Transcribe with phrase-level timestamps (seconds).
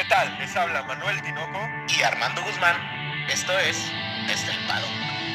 [0.00, 0.34] ¿Qué tal?
[0.38, 1.58] Les habla Manuel Tinoco
[1.94, 2.74] y Armando Guzmán.
[3.28, 3.76] Esto es
[4.30, 4.86] Estelpado.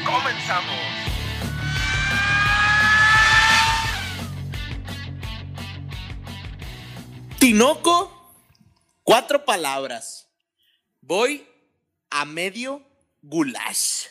[0.04, 0.74] ¡Comenzamos!
[7.38, 8.34] Tinoco,
[9.04, 10.28] cuatro palabras.
[11.00, 11.48] Voy
[12.10, 12.82] a medio
[13.22, 14.06] goulash.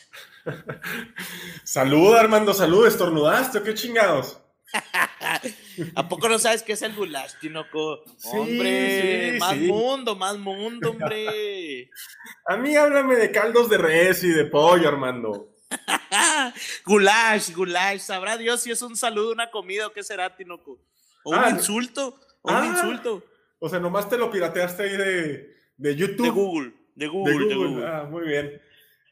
[1.64, 2.86] Salud, Armando, salud.
[2.86, 4.40] ¿Estornudaste o qué chingados?
[5.94, 8.02] ¿A poco no sabes qué es el goulash, Tinoco?
[8.24, 11.90] hombre, más mundo, más mundo, hombre.
[12.46, 15.52] A mí háblame de caldos de res y de pollo, Armando.
[16.84, 18.00] goulash, goulash.
[18.00, 20.78] Sabrá Dios si es un saludo, una comida o qué será, Tinoco.
[21.24, 23.24] O un ah, insulto, o un ah, insulto.
[23.58, 26.24] O sea, nomás te lo pirateaste ahí de, de YouTube.
[26.24, 27.86] De Google, de Google, de Google.
[27.86, 28.60] Ah, muy bien.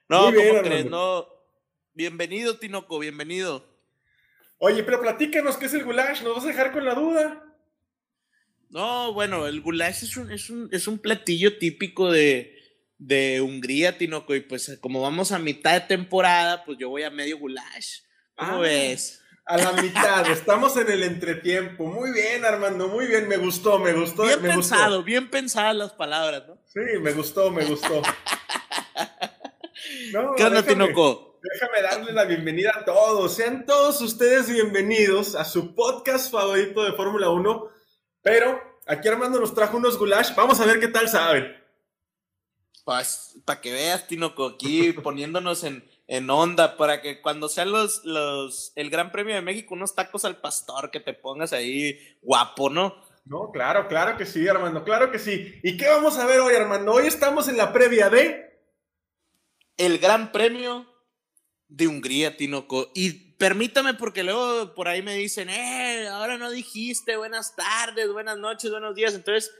[0.09, 0.87] No, muy ¿cómo crees?
[0.87, 1.27] No.
[1.95, 3.74] Bienvenido, Tinoco, bienvenido.
[4.67, 7.45] Oye, pero platícanos qué es el goulash, nos vas a dejar con la duda.
[8.71, 12.57] No, bueno, el goulash es un, es un, es un platillo típico de,
[12.97, 17.11] de Hungría, Tinoco, y pues como vamos a mitad de temporada, pues yo voy a
[17.11, 17.99] medio goulash.
[18.37, 19.21] ¿Cómo ah, ves?
[19.45, 21.87] A la mitad, estamos en el entretiempo.
[21.87, 24.23] Muy bien, Armando, muy bien, me gustó, me gustó.
[24.23, 26.59] Bien me pensado, bien pensadas las palabras, ¿no?
[26.65, 28.01] Sí, me gustó, me gustó.
[30.39, 31.34] ¿Qué onda, Tinoco?
[31.53, 33.35] Déjame darle la bienvenida a todos.
[33.35, 37.69] Sean todos ustedes bienvenidos a su podcast favorito de Fórmula 1.
[38.23, 40.35] Pero aquí Armando nos trajo unos goulash.
[40.35, 41.55] Vamos a ver qué tal saben.
[42.87, 48.03] Pues, para que veas, Tinoco, aquí poniéndonos en, en onda, para que cuando sean los,
[48.07, 52.71] los, el Gran Premio de México, unos tacos al pastor, que te pongas ahí guapo,
[52.71, 52.97] ¿no?
[53.27, 55.61] No, claro, claro que sí, Armando, claro que sí.
[55.63, 56.95] ¿Y qué vamos a ver hoy, Armando?
[56.95, 58.51] Hoy estamos en la previa de...
[59.77, 60.94] El Gran Premio
[61.77, 62.91] de Hungría, Tinoco.
[62.95, 68.39] Y permítame, porque luego por ahí me dicen, eh, ahora no dijiste buenas tardes, buenas
[68.39, 69.15] noches, buenos días.
[69.15, 69.51] Entonces,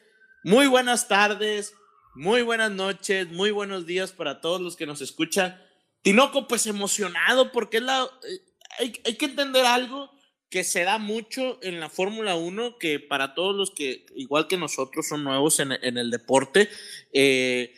[0.45, 1.75] muy buenas tardes,
[2.15, 5.61] muy buenas noches, muy buenos días para todos los que nos escuchan.
[6.03, 8.41] Tinoco, pues emocionado, porque es la, eh,
[8.79, 10.11] hay, hay que entender algo
[10.51, 14.57] que se da mucho en la Fórmula 1, que para todos los que, igual que
[14.57, 16.69] nosotros, son nuevos en, en el deporte,
[17.13, 17.75] eh,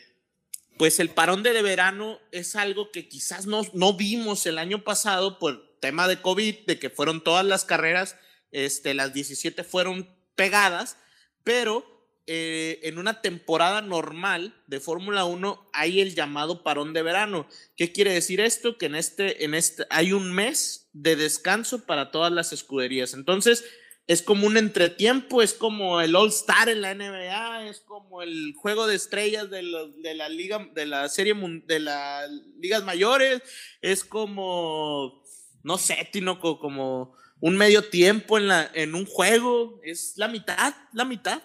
[0.77, 5.39] pues el parón de verano es algo que quizás no, no vimos el año pasado
[5.39, 8.15] por tema de COVID, de que fueron todas las carreras,
[8.51, 10.97] este, las 17 fueron pegadas,
[11.43, 11.97] pero
[12.29, 17.47] eh, en una temporada normal de Fórmula 1 hay el llamado parón de verano.
[17.77, 18.77] ¿Qué quiere decir esto?
[18.77, 23.13] Que en este, en este hay un mes de descanso para todas las escuderías.
[23.13, 23.63] Entonces,
[24.07, 28.53] es como un entretiempo, es como el All Star en la NBA, es como el
[28.55, 31.35] juego de estrellas de, la liga, de la serie
[31.65, 33.41] de las ligas mayores,
[33.81, 35.21] es como,
[35.61, 40.73] no sé, Tinoco, como un medio tiempo en, la, en un juego, es la mitad,
[40.93, 41.41] la mitad.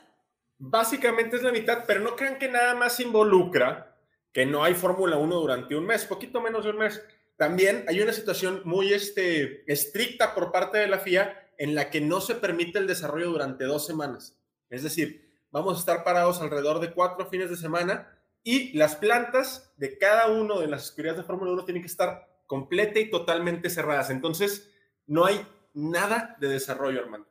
[0.57, 3.99] Básicamente es la mitad, pero no crean que nada más involucra
[4.33, 7.03] que no hay Fórmula 1 durante un mes, poquito menos de un mes.
[7.37, 12.01] También hay una situación muy este, estricta por parte de la FIA en la que
[12.01, 14.39] no se permite el desarrollo durante dos semanas.
[14.71, 19.73] Es decir, vamos a estar parados alrededor de cuatro fines de semana y las plantas
[19.77, 23.71] de cada uno de las escuridades de Fórmula 1 tienen que estar completa y totalmente
[23.71, 24.11] cerradas.
[24.11, 24.71] Entonces,
[25.07, 27.27] no hay nada de desarrollo, hermano.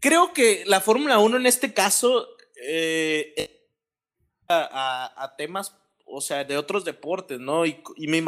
[0.00, 2.26] Creo que la Fórmula 1 en este caso
[2.62, 3.68] eh,
[4.48, 5.76] a, a, temas
[6.10, 7.66] o sea, de otros deportes, ¿no?
[7.66, 8.22] Y, me,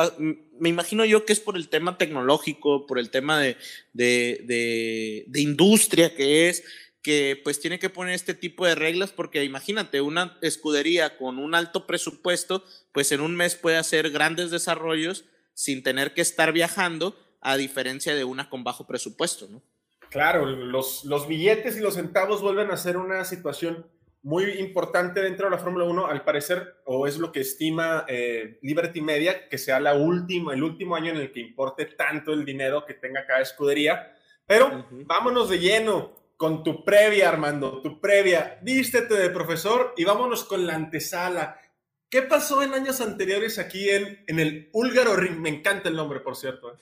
[0.69, 3.57] imagino yo que es por el tema tecnológico, por el tema de,
[3.93, 6.65] de, de, industria que es,
[7.03, 11.55] que pues tiene que poner este tipo de reglas, porque imagínate, una escudería con un
[11.55, 17.17] alto presupuesto, pues en un mes puede hacer grandes desarrollos sin tener que estar viajando,
[17.45, 19.63] a diferencia de una con bajo presupuesto, ¿no?
[20.11, 23.87] Claro, los billetes y los centavos vuelven a ser una situación
[24.23, 28.59] muy importante dentro de la Fórmula 1, al parecer, o es lo que estima eh,
[28.63, 32.45] Liberty Media, que sea la última, el último año en el que importe tanto el
[32.45, 34.15] dinero que tenga cada escudería.
[34.47, 38.59] Pero vámonos de lleno con tu previa, Armando, tu previa.
[38.63, 41.59] Vístete de profesor y vámonos con la antesala.
[42.09, 45.39] ¿Qué pasó en años anteriores aquí en, en el Húlgaro Ring?
[45.39, 46.73] Me encanta el nombre, por cierto.
[46.73, 46.77] ¿eh?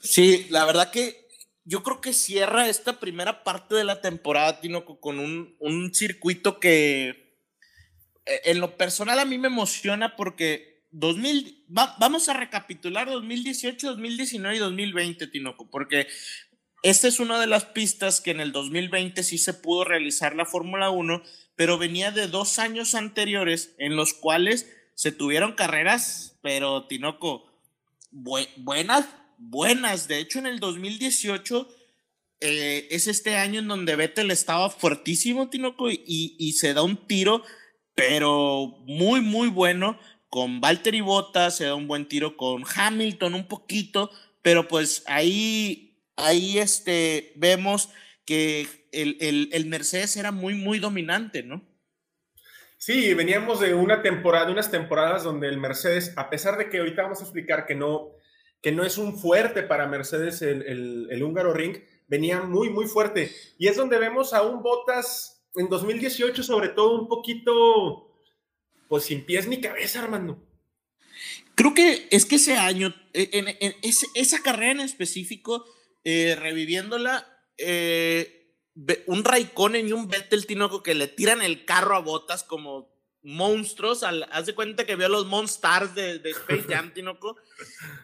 [0.00, 1.25] Sí, la verdad que
[1.66, 7.40] yo creo que cierra esta primera parte de la temporada, Tinoco, con un, circuito que
[8.24, 14.56] eh, en lo personal a mí me emociona porque 2000, vamos a recapitular 2018, 2019
[14.56, 16.06] y 2020, Tinoco, porque
[16.82, 20.46] esta es una de las pistas que en el 2020 sí se pudo realizar la
[20.46, 21.20] Fórmula 1,
[21.56, 27.60] pero venía de dos años anteriores en los cuales se tuvieron carreras, pero Tinoco,
[28.12, 29.06] buenas,
[29.38, 30.08] buenas.
[30.08, 31.68] De hecho, en el 2018
[32.40, 37.06] eh, es este año en donde Vettel estaba fuertísimo, Tinoco, y, y se da un
[37.06, 37.42] tiro,
[37.94, 39.98] pero muy, muy bueno
[40.28, 44.10] con Valtteri Bottas, se da un buen tiro con Hamilton un poquito,
[44.42, 47.88] pero pues ahí, ahí este, vemos
[48.24, 51.64] que el, el, el Mercedes era muy, muy dominante, ¿no?
[52.76, 57.02] Sí, veníamos de una temporada, unas temporadas donde el Mercedes, a pesar de que ahorita
[57.02, 58.10] vamos a explicar que no,
[58.66, 63.32] que no es un fuerte para Mercedes el, el, húngaro ring, venía muy, muy fuerte.
[63.60, 68.10] Y es donde vemos a un Bottas en 2018, sobre todo un poquito,
[68.88, 70.44] pues sin pies ni cabeza, Armando.
[71.54, 75.64] Creo que es que ese año, e, en, en, esa carrera en específico,
[76.02, 77.24] eh, reviviéndola,
[77.58, 78.50] eh,
[79.06, 82.95] un Raikkonen y un Vettel Tinoco que le tiran el carro a botas como
[83.26, 84.02] monstruos.
[84.02, 87.36] Al, haz de cuenta que vio a los Monstars de, de Space Jam, Tinoco.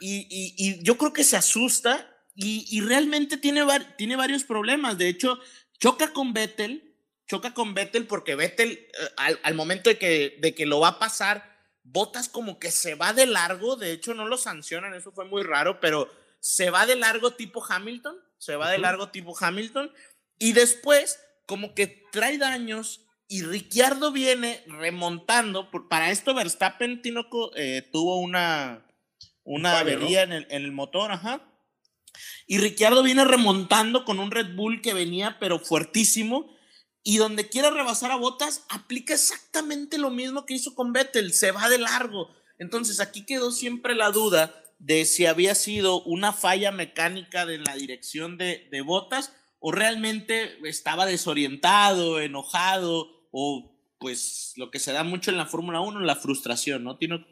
[0.01, 3.65] Y, y, y, yo creo que se asusta y, y realmente tiene,
[3.97, 4.99] tiene varios problemas.
[4.99, 5.39] De hecho,
[5.79, 6.95] choca con Vettel.
[7.27, 10.89] Choca con Vettel porque Vettel, eh, al, al, momento de que, de que lo va
[10.89, 11.51] a pasar,
[11.85, 13.77] Botas como que se va de largo.
[13.77, 16.09] De hecho, no lo sancionan, eso fue muy raro, pero
[16.41, 18.17] se va de largo tipo Hamilton.
[18.39, 19.93] Se va de largo tipo Hamilton
[20.43, 25.71] y después, como que trae daños y Ricciardo viene remontando.
[25.89, 28.87] Para esto, Verstappen Tinoco, eh, tuvo una,
[29.43, 30.35] una avería ¿no?
[30.35, 31.41] en, el, en, el, motor, ajá.
[32.47, 36.55] Y Ricciardo viene remontando con un Red Bull que venía, pero fuertísimo.
[37.03, 41.53] Y donde quiera rebasar a Botas, aplica exactamente lo mismo que hizo con Vettel, se
[41.53, 42.29] va de largo.
[42.59, 47.77] Entonces aquí quedó siempre la duda de si había sido una falla mecánica de la
[47.77, 55.03] dirección de, de Botas o realmente estaba desorientado, enojado, o pues lo que se da
[55.03, 56.97] mucho en la Fórmula 1, la frustración, ¿no?
[56.99, 57.25] Tino?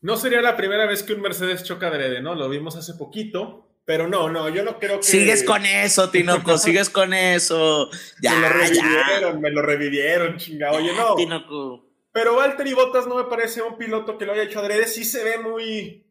[0.00, 2.34] No sería la primera vez que un Mercedes choca adrede, ¿no?
[2.34, 5.06] Lo vimos hace poquito, pero no, no, yo no creo que...
[5.06, 7.88] Sigues con eso, Tinoco, sigues con eso.
[8.22, 9.40] Ya, me lo revivieron, ya.
[9.40, 10.72] me lo revivieron, chinga.
[10.72, 11.14] Oye, no.
[11.14, 11.86] Tinoco.
[12.12, 15.24] Pero Valtteri Bottas no me parece un piloto que lo haya hecho adrede, sí se
[15.24, 16.06] ve muy...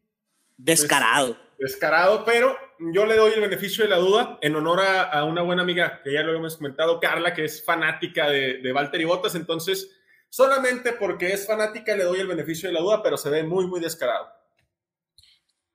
[0.56, 1.34] Descarado.
[1.34, 2.56] Pues, descarado, pero
[2.92, 6.00] yo le doy el beneficio de la duda en honor a, a, una buena amiga
[6.02, 9.90] que ya lo hemos comentado, Carla, que es fanática de, de Valtteri Bottas, entonces
[10.28, 13.66] solamente porque es fanática le doy el beneficio de la duda, pero se ve muy,
[13.66, 14.28] muy descarado.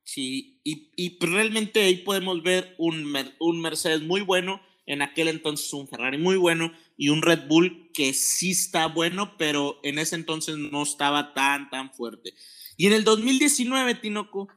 [0.03, 5.71] Sí, y, y realmente ahí podemos ver un, un Mercedes muy bueno, en aquel entonces
[5.71, 10.15] un Ferrari muy bueno y un Red Bull que sí está bueno, pero en ese
[10.15, 12.33] entonces no estaba tan, tan fuerte.
[12.75, 14.49] Y en el 2019, Tinoco,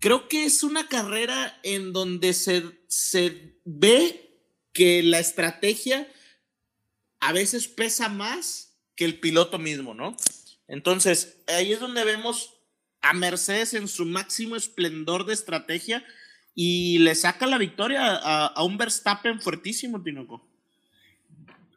[0.00, 4.40] creo que es una carrera en donde se, se ve
[4.72, 6.06] que la estrategia
[7.20, 10.16] a veces pesa más que el piloto mismo, ¿no?
[10.68, 12.54] Entonces, ahí es donde vemos
[13.00, 16.04] a Mercedes en su máximo esplendor de estrategia
[16.54, 20.48] y le saca la victoria a, un Verstappen fuertísimo, Tinoco.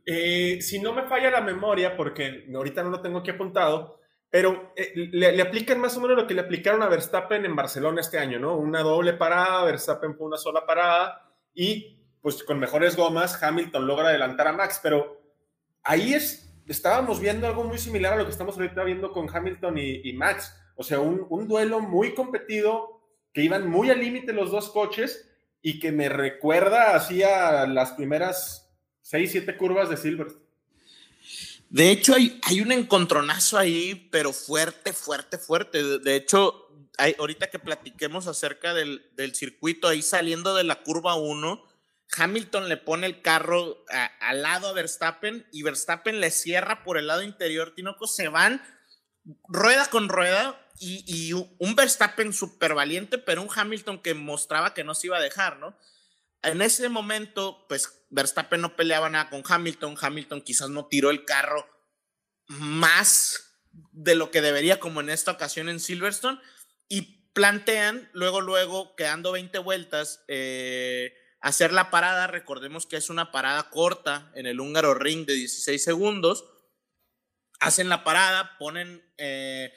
[0.06, 3.99] Eh, si no me falla la memoria, porque ahorita no lo tengo aquí apuntado,
[4.29, 7.55] pero eh, le, le, aplican más o menos lo que le aplicaron a Verstappen en
[7.55, 8.55] Barcelona este año, ¿no?
[8.55, 14.09] Una doble parada, Verstappen fue una sola parada y pues con mejores gomas Hamilton logra
[14.09, 15.21] adelantar a Max, pero
[15.83, 19.77] ahí es, estábamos viendo algo muy similar a lo que estamos ahorita viendo con Hamilton
[19.77, 23.01] y, y Max, o sea, un, un, duelo muy competido,
[23.33, 25.29] que iban muy al límite los dos coches
[25.61, 28.71] y que me recuerda así a las primeras
[29.01, 30.49] seis, siete curvas de Silverstone.
[31.69, 36.00] De hecho, hay, hay un encontronazo ahí, pero fuerte, fuerte, fuerte.
[36.00, 36.67] De, hecho,
[36.98, 41.63] hay, ahorita que platiquemos acerca del, del, circuito, ahí saliendo de la curva 1,
[42.17, 43.86] Hamilton le pone el carro
[44.20, 47.74] al lado a Verstappen y Verstappen le cierra por el lado interior.
[47.75, 48.63] Tinoco se van
[49.48, 54.84] rueda con rueda y, y un Verstappen súper valiente, pero un Hamilton que mostraba que
[54.84, 55.77] no se iba a dejar, ¿no?
[56.41, 61.25] En ese momento, pues Verstappen no peleaba nada con Hamilton, Hamilton quizás no tiró el
[61.25, 61.67] carro
[62.48, 63.50] más
[63.91, 66.39] de lo que debería como en esta ocasión en Silverstone
[66.88, 73.31] y plantean luego, luego, quedando 20 vueltas, eh, hacer la parada, recordemos que es una
[73.31, 76.46] parada corta en el húngaro ring de 16 segundos,
[77.60, 79.03] hacen la parada, ponen...
[79.17, 79.72] Eh,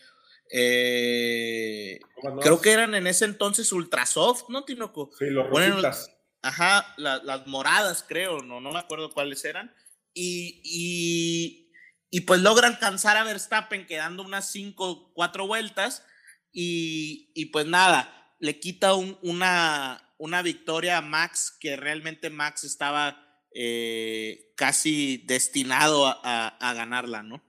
[0.54, 1.98] eh,
[2.42, 5.10] creo que eran en ese entonces Ultrasoft, ¿no, Tinoco?
[5.18, 6.10] Sí, los rositas.
[6.42, 9.72] Ajá, la, las moradas, creo, no, no me acuerdo cuáles eran.
[10.12, 11.72] Y, y,
[12.10, 16.04] y, pues logra alcanzar a Verstappen quedando unas 5, 4 vueltas.
[16.52, 22.64] Y, y, pues nada, le quita un, una, una victoria a Max, que realmente Max
[22.64, 27.40] estaba eh, casi destinado a, a, a, ganarla, ¿no?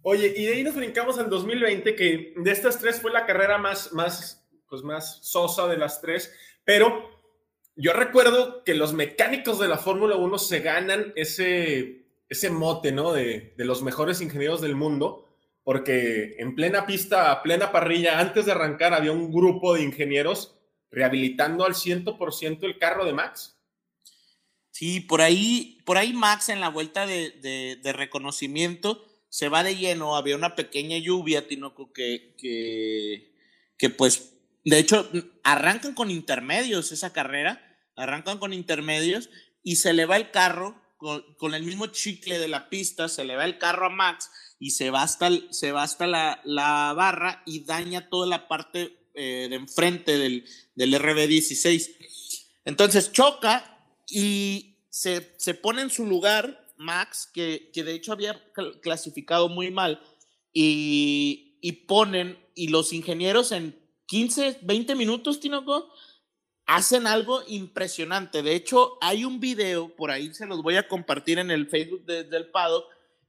[0.00, 3.58] Oye, y de ahí nos brincamos al 2020, que de estas tres fue la carrera
[3.58, 6.32] más, más, pues más sosa de las tres,
[6.64, 7.13] pero
[7.76, 13.12] yo recuerdo que los mecánicos de la Fórmula 1 se ganan ese, ese mote, ¿no?
[13.12, 15.28] De, de los mejores ingenieros del mundo,
[15.62, 20.56] porque en plena pista, a plena parrilla, antes de arrancar, había un grupo de ingenieros
[20.90, 23.58] rehabilitando al 100% el carro de Max.
[24.70, 27.30] Sí, por ahí, por ahí Max en la vuelta de,
[27.80, 33.32] de, reconocimiento se va de lleno, había una pequeña lluvia, Tinoco, que, que,
[33.76, 34.33] que pues,
[34.64, 35.10] de hecho,
[35.42, 37.62] arrancan con intermedios esa carrera,
[37.96, 39.30] arrancan con intermedios
[39.62, 43.24] y se le va el carro con, con, el mismo chicle de la pista, se
[43.24, 46.92] le va el carro a Max y se va hasta, se va hasta la, la
[46.94, 50.44] barra y daña toda la parte eh, de enfrente del,
[50.74, 51.90] del RB16.
[52.64, 58.42] Entonces choca y se, se pone en su lugar Max, que, que, de hecho había
[58.82, 60.00] clasificado muy mal,
[60.52, 65.90] y, y, ponen, y los ingenieros en 15, 20 minutos, Tinoco,
[66.66, 68.42] hacen algo impresionante.
[68.42, 72.04] De hecho, hay un video, por ahí se los voy a compartir en el Facebook
[72.04, 72.86] de, del Pado,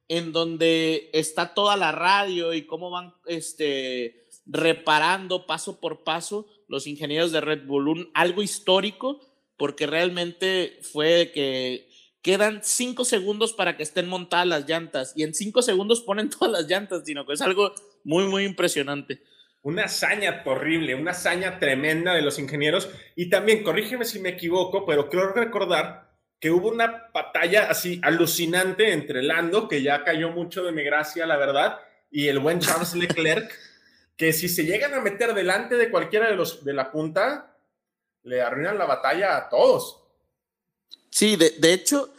[0.08, 6.88] en donde está toda la radio y cómo van este, reparando paso por paso los
[6.88, 8.12] ingenieros de Red Bull.
[8.14, 9.20] Algo histórico,
[9.58, 11.90] porque realmente fue que
[12.22, 16.52] quedan cinco segundos para que estén montadas las llantas y en cinco segundos ponen todas
[16.52, 19.22] las llantas, que es algo muy, muy impresionante.
[19.66, 22.88] Una hazaña horrible, una hazaña tremenda de los ingenieros.
[23.16, 28.94] Y también, corrígeme si me equivoco, pero creo recordar que hubo una batalla así alucinante
[28.94, 31.80] entre Lando, que ya cayó mucho de mi gracia, la verdad,
[32.12, 33.52] y el buen Charles Leclerc,
[34.16, 37.58] que si se llegan a meter delante de cualquiera de los de la punta,
[38.22, 40.04] le arruinan la batalla a todos.
[41.10, 42.14] Sí, de, de hecho,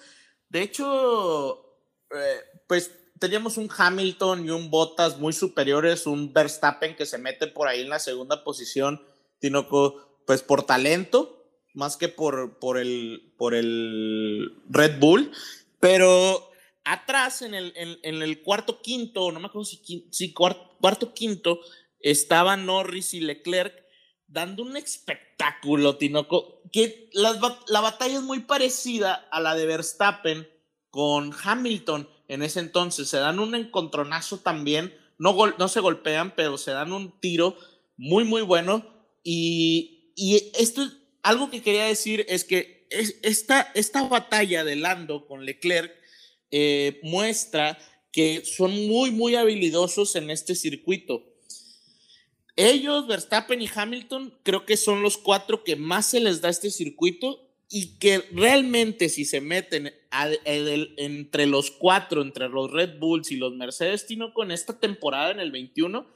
[0.49, 1.79] de hecho,
[2.11, 7.47] eh, pues teníamos un Hamilton y un Bottas muy superiores, un Verstappen que se mete
[7.47, 9.03] por ahí en la segunda posición,
[9.39, 11.45] Tinoco, pues por talento,
[11.75, 15.31] más que por, por, el, por el Red Bull,
[15.81, 16.51] pero
[16.85, 21.61] atrás en el, en, el cuarto quinto, no me acuerdo si, si cuarto, cuarto quinto,
[22.01, 23.85] estaban Norris y Leclerc
[24.27, 30.49] dando un espectáculo, Tinoco, que la, la batalla es muy parecida a la de Verstappen
[30.91, 33.09] con Hamilton en ese entonces.
[33.09, 37.57] Se dan un encontronazo también, no, gol, no se golpean, pero se dan un tiro
[37.97, 38.85] muy, muy bueno.
[39.23, 40.89] Y, y esto,
[41.23, 45.93] algo que quería decir es que es, esta, esta batalla de Lando con Leclerc
[46.51, 47.79] eh, muestra
[48.13, 51.25] que son muy, muy habilidosos en este circuito.
[52.57, 56.71] Ellos, Verstappen y Hamilton, creo que son los cuatro que más se les da este
[56.71, 59.93] circuito y que realmente si se meten
[60.45, 65.41] entre los cuatro, entre los Red Bulls y los Mercedes, Tino, con esta temporada en
[65.41, 66.07] el 21,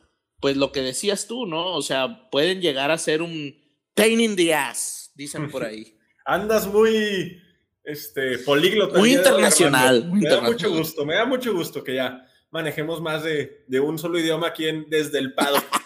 [0.41, 1.75] pues lo que decías tú, ¿no?
[1.75, 3.55] O sea, pueden llegar a ser un
[3.95, 5.97] pain in the ass, dicen por ahí.
[6.25, 7.41] Andas muy
[7.85, 8.99] este, políglota.
[8.99, 10.05] Muy internacional.
[10.05, 10.43] Muy me internacional.
[10.43, 14.19] da mucho gusto, me da mucho gusto que ya manejemos más de, de un solo
[14.19, 15.57] idioma aquí en, desde el Pado.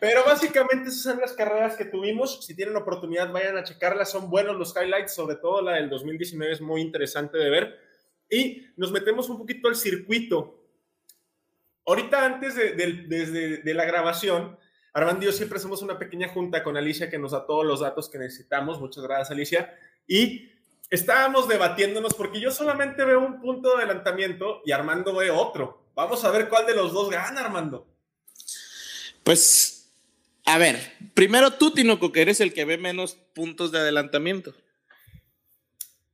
[0.00, 2.44] Pero básicamente esas son las carreras que tuvimos.
[2.44, 4.10] Si tienen oportunidad, vayan a checarlas.
[4.10, 7.80] Son buenos los highlights, sobre todo la del 2019 es muy interesante de ver.
[8.28, 10.62] Y nos metemos un poquito al circuito.
[11.86, 14.58] Ahorita antes de, de, de, de la grabación,
[14.96, 17.80] Armando y yo siempre hacemos una pequeña junta con Alicia que nos da todos los
[17.80, 18.80] datos que necesitamos.
[18.80, 19.78] Muchas gracias, Alicia.
[20.06, 20.50] Y
[20.88, 25.90] estábamos debatiéndonos porque yo solamente veo un punto de adelantamiento y Armando ve otro.
[25.94, 27.86] Vamos a ver cuál de los dos gana, Armando.
[29.22, 29.75] Pues
[30.46, 30.76] a ver,
[31.14, 34.54] primero tú, Tinoco, que eres el que ve menos puntos de adelantamiento.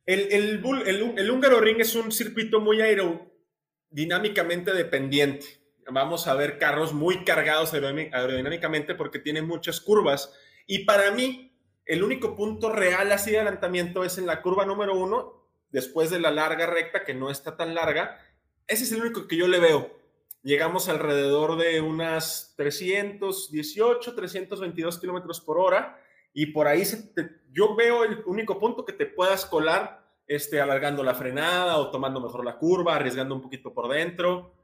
[0.07, 5.47] El, el, el, el húngaro ring es un circuito muy aerodinámicamente dependiente.
[5.91, 10.33] Vamos a ver carros muy cargados aerodinámicamente porque tienen muchas curvas.
[10.67, 14.97] Y para mí, el único punto real así de adelantamiento es en la curva número
[14.97, 18.19] uno, después de la larga recta, que no está tan larga.
[18.67, 20.02] Ese es el único que yo le veo
[20.43, 26.01] llegamos alrededor de unas 318, 322 kilómetros por hora
[26.35, 30.61] y por ahí se te, yo veo el único punto que te puedas colar este,
[30.61, 34.55] alargando la frenada o tomando mejor la curva, arriesgando un poquito por dentro.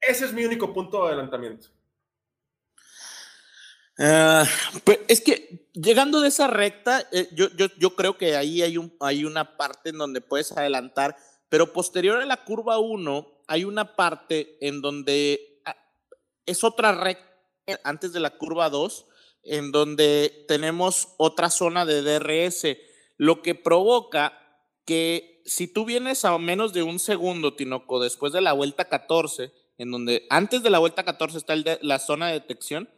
[0.00, 1.68] Ese es mi único punto de adelantamiento.
[3.98, 4.46] Uh,
[4.84, 8.78] pues es que llegando de esa recta, eh, yo, yo, yo, creo que ahí hay,
[8.78, 11.16] un, hay una parte en donde puedes adelantar,
[11.48, 15.76] pero posterior a la curva 1, hay una parte en donde ah,
[16.46, 17.28] es otra recta
[17.84, 19.04] antes de la curva 2,
[19.42, 22.78] en donde tenemos otra zona de DRS,
[23.18, 24.32] lo que provoca
[24.86, 29.52] que si tú vienes a menos de un segundo, Tinoco, después de la vuelta 14,
[29.76, 32.88] en donde antes de la vuelta 14 está el de, la zona de detección,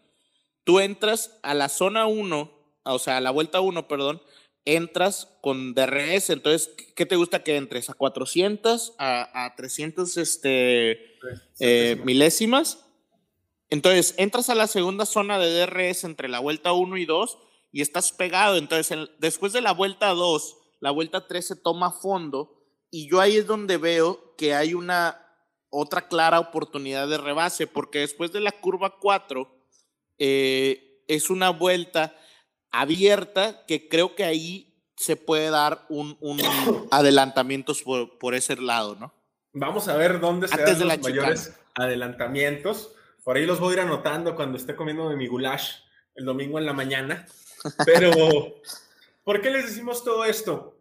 [0.62, 2.52] tú entras a la zona 1,
[2.84, 4.22] o sea, a la vuelta 1, perdón,
[4.64, 6.30] entras con DRS.
[6.30, 7.90] Entonces, ¿qué te gusta que entres?
[7.90, 8.94] ¿A 400?
[8.98, 11.18] ¿A, a 300 este,
[11.60, 12.84] eh, milésimas?
[13.70, 17.38] Entonces, entras a la segunda zona de DRS entre la vuelta 1 y 2
[17.72, 18.56] y estás pegado.
[18.56, 23.36] Entonces, después de la vuelta 2, la vuelta 3 se toma fondo y yo ahí
[23.36, 25.20] es donde veo que hay una
[25.68, 29.50] otra clara oportunidad de rebase, porque después de la curva 4
[30.18, 32.16] eh, es una vuelta
[32.80, 36.40] abierta que creo que ahí se puede dar un, un
[36.90, 39.12] adelantamientos por, por, ese lado, ¿no?
[39.52, 42.94] Vamos a ver dónde se dan los mayores adelantamientos.
[43.22, 45.76] Por ahí los voy a ir anotando cuando esté comiendo mi goulash
[46.14, 47.26] el domingo en la mañana.
[47.86, 48.10] Pero,
[49.24, 50.76] ¿por qué les decimos todo esto?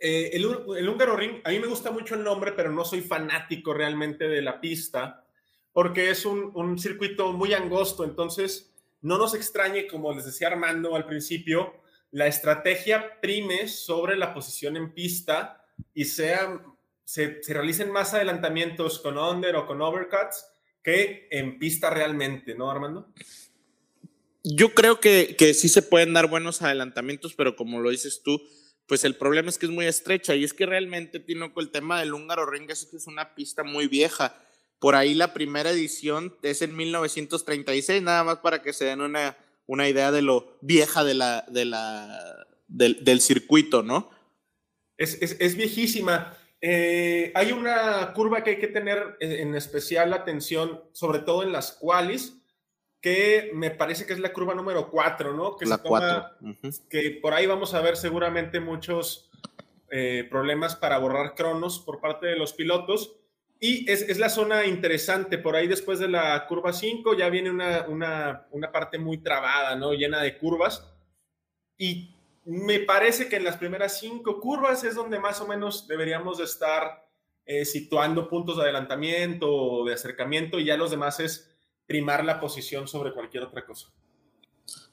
[0.00, 0.44] Eh, el,
[0.78, 4.28] el húngaro ring, a mí me gusta mucho el nombre, pero no soy fanático realmente
[4.28, 5.26] de la pista,
[5.74, 8.69] porque es un, un circuito muy angosto, entonces
[9.02, 11.74] no nos extrañe, como les decía Armando al principio,
[12.10, 15.64] la estrategia prime sobre la posición en pista
[15.94, 16.60] y sea,
[17.04, 20.44] se, se, realicen más adelantamientos con under o con overcuts
[20.82, 23.12] que en pista realmente, ¿no, Armando?
[24.42, 28.40] Yo creo que, que sí se pueden dar buenos adelantamientos, pero como lo dices tú,
[28.86, 32.00] pues el problema es que es muy estrecha y es que realmente, Tinoco, el tema
[32.00, 34.42] del húngaro ring es que es una pista muy vieja.
[34.80, 39.36] Por ahí la primera edición es en 1936, nada más para que se den una,
[39.66, 44.10] una idea de lo vieja de la, de la, del, del circuito, ¿no?
[44.96, 46.36] Es, es, es viejísima.
[46.62, 51.72] Eh, hay una curva que hay que tener en especial atención, sobre todo en las
[51.72, 52.36] qualis,
[53.00, 55.56] que me parece que es la curva número 4, ¿no?
[55.56, 56.24] Que la 4.
[56.40, 56.88] Uh -huh.
[56.88, 59.30] Que por ahí vamos a ver seguramente muchos
[59.90, 63.16] eh, problemas para borrar cronos por parte de los pilotos.
[63.62, 67.50] Y es, es, la zona interesante, por ahí después de la curva 5 ya viene
[67.50, 69.92] una, una, una, parte muy trabada, ¿no?
[69.92, 70.82] Llena de curvas.
[71.76, 76.38] Y me parece que en las primeras cinco curvas es donde más o menos deberíamos
[76.38, 77.06] de estar
[77.44, 81.50] eh, situando puntos de adelantamiento o de acercamiento y ya los demás es
[81.86, 83.88] primar la posición sobre cualquier otra cosa.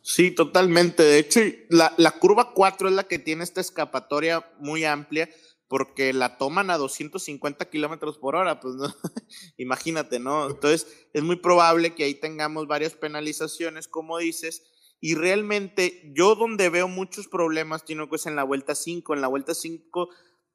[0.01, 1.03] Sí, totalmente.
[1.03, 5.30] De hecho, la, la curva 4 es la que tiene esta escapatoria muy amplia
[5.67, 8.88] porque la toman a 250 kilómetros por hora, pues no,
[9.58, 10.49] imagínate, ¿no?
[10.49, 14.63] Entonces, es muy probable que ahí tengamos varias penalizaciones, como dices,
[14.99, 19.13] y realmente yo donde veo muchos problemas, Tino, es en la vuelta 5.
[19.13, 20.10] En la vuelta 5,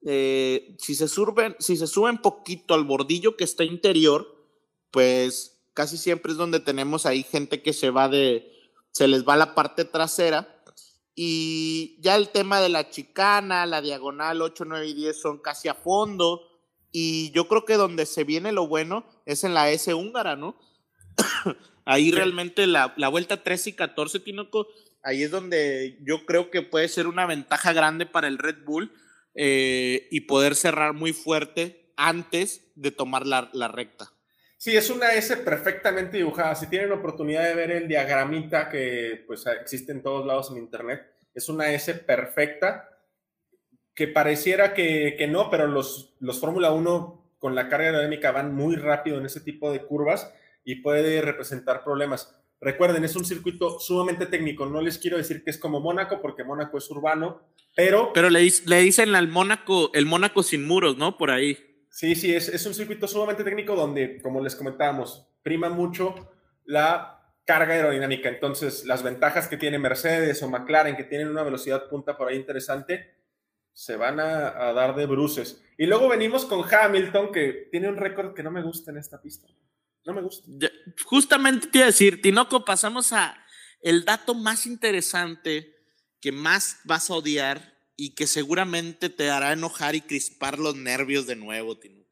[0.04, 4.26] eh, si, se suben, si se suben poquito al bordillo que está interior,
[4.90, 8.50] pues casi siempre es donde tenemos ahí gente que se va de,
[8.90, 10.51] se les va la parte trasera.
[11.14, 15.68] Y ya el tema de la chicana, la diagonal 8, 9 y 10 son casi
[15.68, 16.42] a fondo.
[16.90, 20.58] Y yo creo que donde se viene lo bueno es en la S húngara, ¿no?
[21.84, 22.12] ahí sí.
[22.12, 24.68] realmente la, la, vuelta 13 y 14, Tinoco,
[25.02, 28.92] ahí es donde yo creo que puede ser una ventaja grande para el Red Bull
[29.34, 34.12] eh, y poder cerrar muy fuerte antes de tomar la, la recta.
[34.62, 36.54] Sí, es una S perfectamente dibujada.
[36.54, 41.02] Si tienen oportunidad de ver el diagramita que pues, existe en todos lados en Internet,
[41.34, 42.88] es una S perfecta
[43.92, 48.54] que pareciera que, que no, pero los, los Fórmula 1 con la carga aerodinámica van
[48.54, 50.32] muy rápido en ese tipo de curvas
[50.64, 52.32] y puede representar problemas.
[52.60, 54.66] Recuerden, es un circuito sumamente técnico.
[54.66, 58.12] No les quiero decir que es como Mónaco, porque Mónaco es urbano, pero...
[58.12, 61.18] Pero le, le dicen al Mónaco, el Mónaco sin muros, ¿no?
[61.18, 61.71] Por ahí.
[61.92, 66.32] Sí, sí, es, es, un circuito sumamente técnico donde, como les comentábamos, prima mucho
[66.64, 68.30] la carga aerodinámica.
[68.30, 72.36] Entonces, las ventajas que tiene Mercedes o McLaren, que tienen una velocidad punta por ahí
[72.36, 73.14] interesante,
[73.74, 75.62] se van a, dar de bruces.
[75.76, 79.20] Y luego venimos con Hamilton, que tiene un récord que no me gusta en esta
[79.20, 79.48] pista.
[80.06, 80.48] No me gusta.
[81.04, 83.36] Justamente te iba a decir, Tinoco, pasamos a
[83.82, 85.74] el dato más interesante
[86.20, 91.26] que más vas a odiar y que seguramente te hará enojar y crispar los nervios
[91.26, 92.02] de nuevo, Tinuco.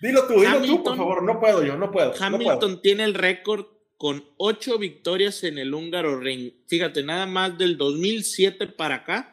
[0.00, 1.22] Dilo tú, dilo Hamilton, tú, por favor.
[1.22, 2.12] No puedo yo, no puedo.
[2.18, 2.80] Hamilton no puedo.
[2.80, 6.52] tiene el récord con ocho victorias en el húngaro ring.
[6.66, 9.32] Fíjate, nada más del 2007 para acá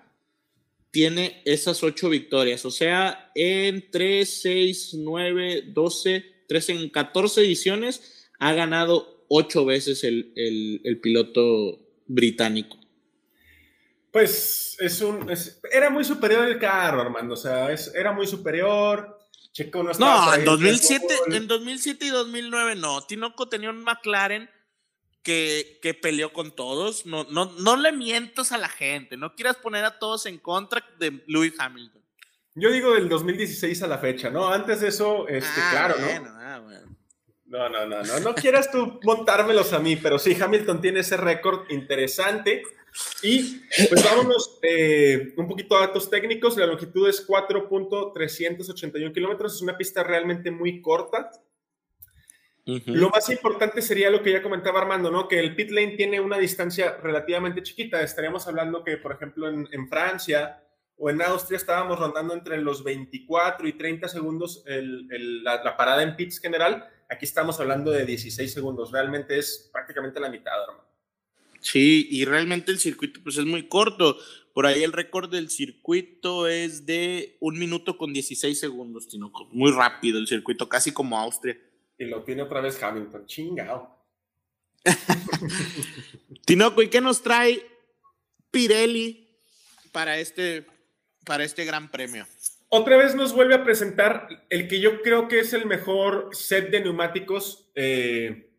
[0.91, 2.65] tiene esas ocho victorias.
[2.65, 10.03] O sea, en 3, 6, 9, 12, 13, en 14 ediciones ha ganado ocho veces
[10.03, 12.78] el, el, el piloto británico.
[14.11, 15.29] Pues es un.
[15.29, 17.33] Es, era muy superior el carro, Armando.
[17.33, 19.17] O sea, es, era muy superior.
[19.51, 23.01] Checo no No, en 2007, en 2007 y 2009 no.
[23.01, 24.49] Tinoco tenía un McLaren
[25.23, 27.05] que, que peleó con todos.
[27.05, 29.17] No, no, no le mientas a la gente.
[29.17, 32.01] No quieras poner a todos en contra de Lewis Hamilton.
[32.55, 34.49] Yo digo del 2016 a la fecha, ¿no?
[34.49, 36.39] Antes de eso, este, ah, claro, bueno, ¿no?
[36.39, 36.98] Ah, bueno.
[37.49, 41.17] No, no, no, no, no quieras tú montármelos a mí, pero sí, Hamilton tiene ese
[41.17, 42.63] récord interesante.
[43.21, 46.57] Y pues vámonos eh, un poquito a datos técnicos.
[46.57, 51.31] La longitud es 4.381 kilómetros, es una pista realmente muy corta.
[52.85, 55.27] Lo más importante sería lo que ya comentaba Armando, ¿no?
[55.27, 58.01] Que el pit lane tiene una distancia relativamente chiquita.
[58.01, 60.61] Estaríamos hablando que, por ejemplo, en, en Francia
[60.99, 66.39] o en Austria estábamos rondando entre los 24 y 30 segundos la, parada en pits
[66.39, 66.87] general.
[67.09, 68.91] Aquí estamos hablando de 16 segundos.
[68.91, 70.87] Realmente es prácticamente la mitad, hermano.
[71.61, 74.17] Sí, y realmente el circuito pues es muy corto.
[74.53, 79.45] Por ahí el récord del circuito es de un minuto con 16 segundos, Tinoco.
[79.51, 81.57] Muy rápido el circuito, casi como Austria.
[81.97, 83.25] Y lo tiene otra vez Hamilton.
[83.25, 83.97] Chingado.
[86.45, 87.61] Tinoco, ¿y qué nos trae
[88.51, 89.27] Pirelli
[89.91, 90.65] para este
[91.25, 92.25] para este gran premio.
[92.71, 96.69] Otra vez nos vuelve a presentar el que yo creo que es el mejor set
[96.69, 98.51] de neumáticos, eh,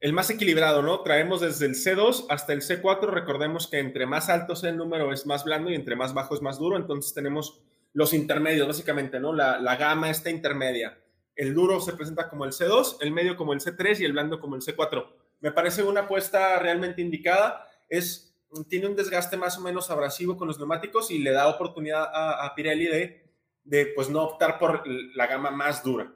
[0.00, 1.00] el más equilibrado, ¿no?
[1.00, 3.10] Traemos desde el C2 hasta el C4.
[3.10, 6.34] Recordemos que entre más alto sea el número es más blando y entre más bajo
[6.34, 6.76] es más duro.
[6.76, 7.62] Entonces tenemos
[7.94, 9.32] los intermedios, básicamente, ¿no?
[9.32, 10.98] La, la gama está intermedia.
[11.34, 14.40] El duro se presenta como el C2, el medio como el C3 y el blando
[14.40, 15.08] como el C4.
[15.40, 17.66] Me parece una apuesta realmente indicada.
[17.88, 18.28] Es
[18.68, 22.52] tiene un desgaste más o menos abrasivo con los neumáticos y le da oportunidad a,
[22.54, 23.27] Pirelli de,
[23.68, 24.82] de, pues, no optar por
[25.14, 26.12] la gama más dura.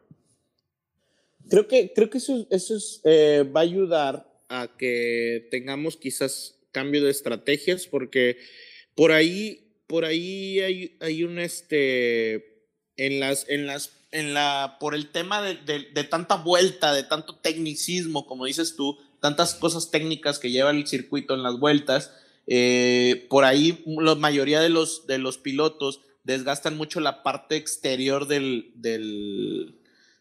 [1.48, 7.04] Creo que, creo que eso, eso eh, va a ayudar a que tengamos quizás cambio
[7.04, 8.38] de estrategias, porque
[8.94, 14.94] por ahí, por ahí hay, hay un este, en las, en las, en la, por
[14.94, 20.38] el tema de, de tanta vuelta, de tanto tecnicismo, como dices tú, tantas cosas técnicas
[20.38, 22.12] que lleva el circuito en las vueltas,
[22.46, 28.26] eh, por ahí la mayoría de los, de los pilotos desgastan mucho la parte exterior
[28.26, 29.76] del, del,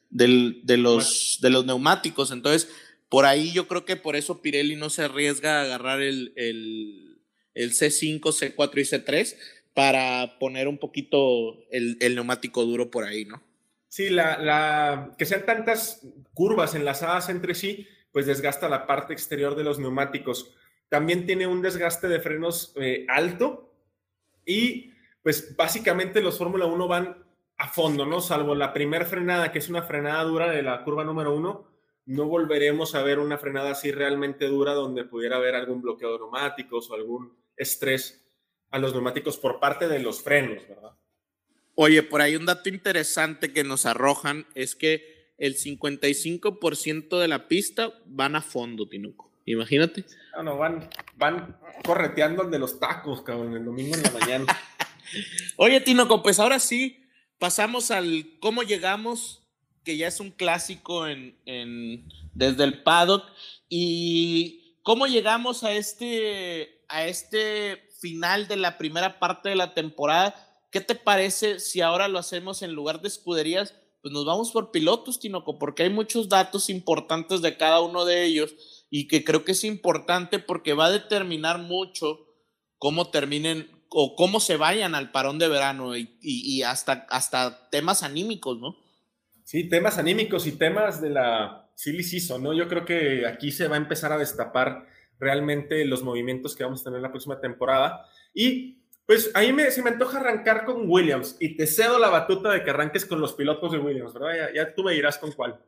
[0.10, 2.32] de, los, de los neumáticos.
[2.32, 2.70] Entonces,
[3.10, 7.20] por ahí yo creo que por eso Pirelli no se arriesga a agarrar el, el,
[7.54, 9.36] el C5, C4 y C3
[9.74, 13.42] para poner un poquito el, el neumático duro por ahí, ¿no?
[13.88, 16.02] Sí, la, la, que sean tantas
[16.34, 20.54] curvas enlazadas entre sí, pues desgasta la parte exterior de los neumáticos.
[20.88, 23.74] También tiene un desgaste de frenos eh, alto
[24.46, 24.91] y
[25.24, 27.26] pues básicamente los Fórmula 1 van
[27.58, 28.22] a fondo, ¿no?
[28.22, 31.68] Salvo la primera frenada, que es una frenada dura de la curva número uno,
[32.06, 36.20] no volveremos a ver una frenada así realmente dura donde pudiera haber algún bloqueo de
[36.20, 38.26] neumáticos o algún estrés
[38.72, 40.94] a los neumáticos por parte de los frenos, ¿verdad?
[41.76, 47.48] Oye, por ahí un dato interesante que nos arrojan es que el 55% de la
[47.48, 49.32] pista van a fondo, Tinuco.
[49.46, 50.06] Imagínate.
[50.36, 54.46] No, no, van, van correteando de los tacos, cabrón, el domingo en la mañana.
[55.58, 57.04] Oye, Tinoco, pues ahora sí,
[57.40, 59.44] pasamos al cómo llegamos,
[59.84, 61.38] que ya es un clásico en,
[62.34, 63.26] desde el paddock,
[63.68, 70.36] y cómo llegamos a este, a este final de la primera parte de la temporada.
[70.72, 73.76] ¿Qué te parece si ahora lo hacemos en lugar de escuderías?
[74.02, 78.24] Pues nos vamos por pilotos, Tinoco, porque hay muchos datos importantes de cada uno de
[78.24, 78.56] ellos
[78.90, 82.28] y que creo que es importante porque va a determinar mucho
[82.78, 88.60] cómo terminen o cómo se vayan al parón de verano y, hasta, hasta temas anímicos,
[88.60, 88.78] ¿no?
[89.44, 92.54] Sí, temas anímicos y temas de la silly season, ¿no?
[92.54, 94.88] Yo creo que aquí se va a empezar a destapar
[95.20, 98.06] realmente los movimientos que vamos a tener la próxima temporada.
[98.34, 102.50] Y pues ahí me, se me antoja arrancar con Williams y te cedo la batuta
[102.52, 104.54] de que arranques con los pilotos de Williams, ¿verdad?
[104.54, 105.60] Ya, ya tú me dirás con cuál.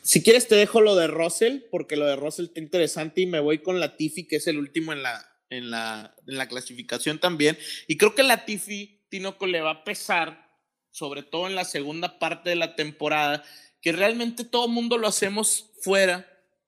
[0.00, 3.40] Si quieres te dejo lo de Russell, porque lo de Russell está interesante y me
[3.40, 7.18] voy con la Tiffy, que es el último en la, en la, en la clasificación
[7.18, 7.58] también.
[7.86, 10.50] Y creo que la Tiffy, Tinoco, le va a pesar,
[10.90, 13.44] sobre todo en la segunda parte de la temporada,
[13.80, 16.26] que realmente todo mundo lo hacemos fuera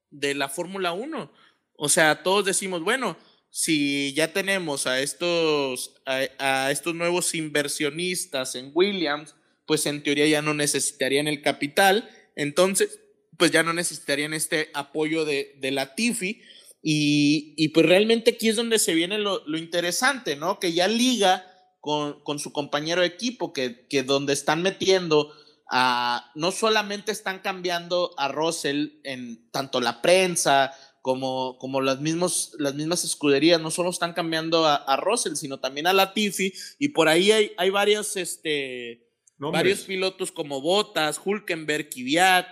[0.09, 1.31] de la Fórmula 1.
[1.73, 3.17] O sea, todos decimos, bueno,
[3.49, 9.35] si ya tenemos a estos, a estos nuevos inversionistas en Williams,
[9.65, 12.09] pues en teoría ya no necesitarían el capital.
[12.35, 12.99] Entonces,
[13.37, 16.41] pues ya no necesitarían este apoyo de, de la TIFI.
[16.81, 20.59] Y, y, pues realmente aquí es donde se viene lo, lo interesante, ¿no?
[20.59, 21.45] Que ya liga
[21.79, 25.33] con, con, su compañero de equipo, que, que donde están metiendo
[25.69, 32.53] a, no solamente están cambiando a Russell en tanto la prensa como, como las, mismos,
[32.59, 36.53] las mismas escuderías, no solo están cambiando a, a Russell, sino también a la Latifi,
[36.79, 42.47] y por ahí hay, hay varios, este, varios pilotos como Bottas, Hulkenberg, Kvyat,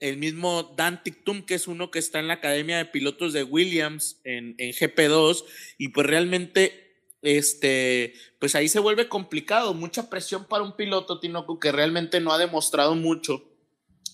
[0.00, 3.42] el mismo Dan Tictum, que es uno que está en la Academia de Pilotos de
[3.42, 5.44] Williams en, en GP2,
[5.78, 11.58] y pues realmente, este, pues ahí se vuelve complicado, mucha presión para un piloto, Tinoco,
[11.58, 13.52] que realmente no ha demostrado mucho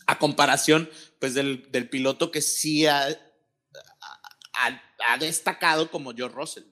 [0.06, 6.64] a comparación pues del, del piloto que sí ha, ha, destacado como George Russell.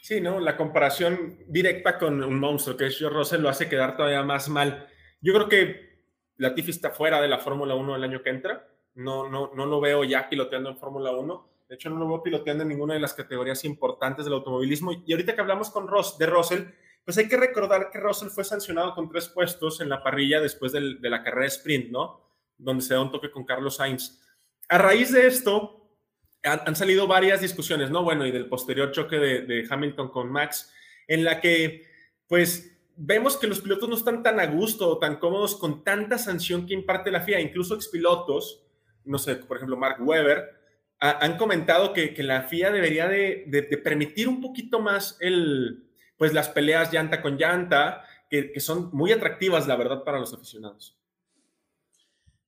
[0.00, 0.40] Sí, ¿no?
[0.40, 4.48] La comparación directa con un monstruo que es George Russell lo hace quedar todavía más
[4.48, 4.88] mal.
[5.20, 5.89] Yo creo que
[6.40, 8.68] Latifi está fuera de la Fórmula 1 el año que entra.
[8.94, 11.48] No, no, no lo veo ya piloteando en Fórmula 1.
[11.68, 14.92] De hecho, no lo veo piloteando en ninguna de las categorías importantes del automovilismo.
[15.06, 16.62] Y ahorita que hablamos con Ross, de Russell,
[17.04, 20.72] pues hay que recordar que Russell fue sancionado con tres puestos en la parrilla después
[20.72, 22.20] de la carrera sprint, ¿no?
[22.58, 24.20] Donde se da un toque con Carlos Sainz.
[24.68, 25.80] A raíz de esto,
[26.42, 28.02] han, salido varias discusiones, ¿no?
[28.02, 30.72] Bueno, y del posterior choque de, Hamilton con Max,
[31.06, 31.86] en la que,
[32.26, 36.18] pues, vemos que los pilotos no están tan a gusto o tan cómodos con tanta
[36.18, 37.40] sanción que imparte la FIA.
[37.40, 38.62] Incluso expilotos,
[39.04, 40.60] no sé, por ejemplo, Mark Webber,
[41.02, 46.92] han comentado que, la FIA debería de, permitir un poquito más el, pues, las peleas
[46.92, 50.98] llanta con llanta, que, que son muy atractivas, la verdad, para los aficionados.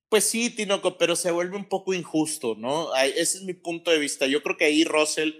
[0.07, 2.95] Pues sí, Tinoco, pero se vuelve un poco injusto, ¿no?
[2.95, 4.27] Ese es mi punto de vista.
[4.27, 5.31] Yo creo que ahí Russell,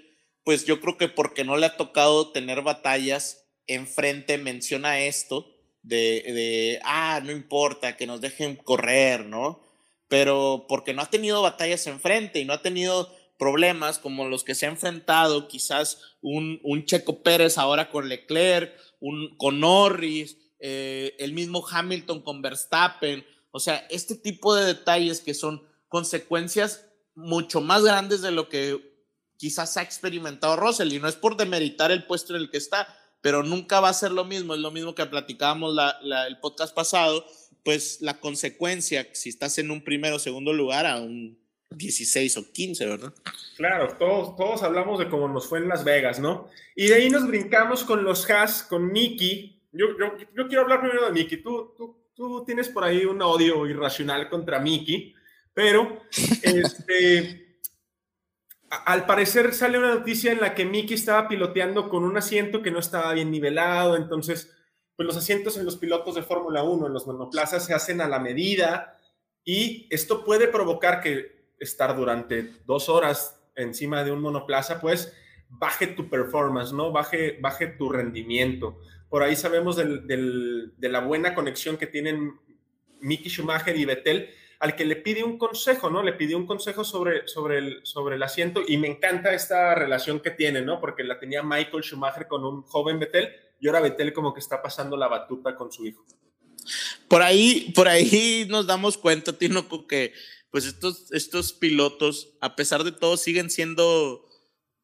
[0.43, 5.47] pues yo creo que porque no le ha tocado tener batallas enfrente, menciona esto
[5.81, 9.61] de, de ah, no importa, que nos dejen correr, ¿no?
[10.07, 14.55] Pero porque no ha tenido batallas enfrente y no ha tenido problemas como los que
[14.55, 21.15] se ha enfrentado, quizás un, un Checo Pérez ahora con Leclerc, un, con Norris, eh,
[21.19, 27.61] el mismo Hamilton con Verstappen o sea, este tipo de detalles que son consecuencias mucho
[27.61, 29.05] más grandes de lo que
[29.37, 30.91] quizás ha experimentado Russell.
[30.91, 32.87] Y no es por demeritar el puesto en el que está,
[33.23, 34.53] pero nunca va a ser lo mismo.
[34.53, 35.75] Es lo mismo que platicábamos
[36.27, 37.25] el podcast pasado.
[37.63, 41.39] Pues la consecuencia, si estás en un primero o segundo lugar, a un
[41.71, 43.13] 16 o 15, ¿verdad?
[43.57, 46.49] Claro, todos, todos hablamos de cómo nos fue en Las Vegas, ¿no?
[46.75, 49.63] Y de ahí nos brincamos con los Haas, con Nicky.
[49.71, 51.37] Yo, yo, yo quiero hablar primero de Nicky.
[51.37, 55.13] Tú, tú tú tienes por ahí un odio irracional contra Mickey,
[55.53, 56.03] pero
[56.43, 57.52] este,
[58.85, 62.71] al parecer sale una noticia en la que Mickey estaba piloteando con un asiento que
[62.71, 64.51] no estaba bien nivelado, entonces
[64.95, 68.07] pues los asientos en los pilotos de Fórmula 1, en los monoplazas, se hacen a
[68.07, 68.99] la medida
[69.43, 75.13] y esto puede provocar que estar durante dos horas encima de un monoplaza, pues
[75.49, 76.91] baje tu performance, ¿no?
[76.91, 78.79] Baje, baje tu rendimiento.
[79.09, 82.33] Por ahí sabemos de la buena conexión que tienen
[83.01, 84.29] Mickey Schumacher y Vettel,
[84.63, 86.01] al que le pide un consejo, ¿no?
[86.01, 90.21] Le pidió un consejo sobre, sobre, el, sobre el asiento y me encanta esta relación
[90.21, 90.79] que tienen, ¿no?
[90.79, 93.27] Porque la tenía Michael Schumacher con un joven Vettel
[93.59, 96.05] y ahora Vettel como que está pasando la batuta con su hijo.
[97.09, 100.13] Por ahí, por ahí nos damos cuenta, Tino, que
[100.49, 104.25] pues estos, estos pilotos, a pesar de todo, siguen siendo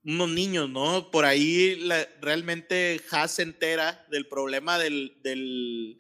[0.10, 1.12] unos niños, ¿no?
[1.12, 1.88] Por ahí
[2.20, 5.98] realmente Haas se entera del problema del, del,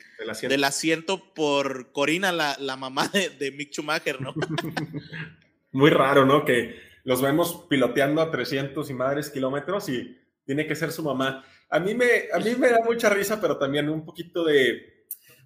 [0.63, 1.33] asiento.
[1.33, 4.33] por Corina, la, la mamá de, de, Mick Schumacher, ¿no?
[5.71, 6.43] Muy raro, ¿no?
[6.43, 11.45] Que los vemos piloteando a 300 y madres kilómetros y tiene que ser su mamá.
[11.69, 15.05] A mí, me, a mí me da mucha risa, pero también un poquito de,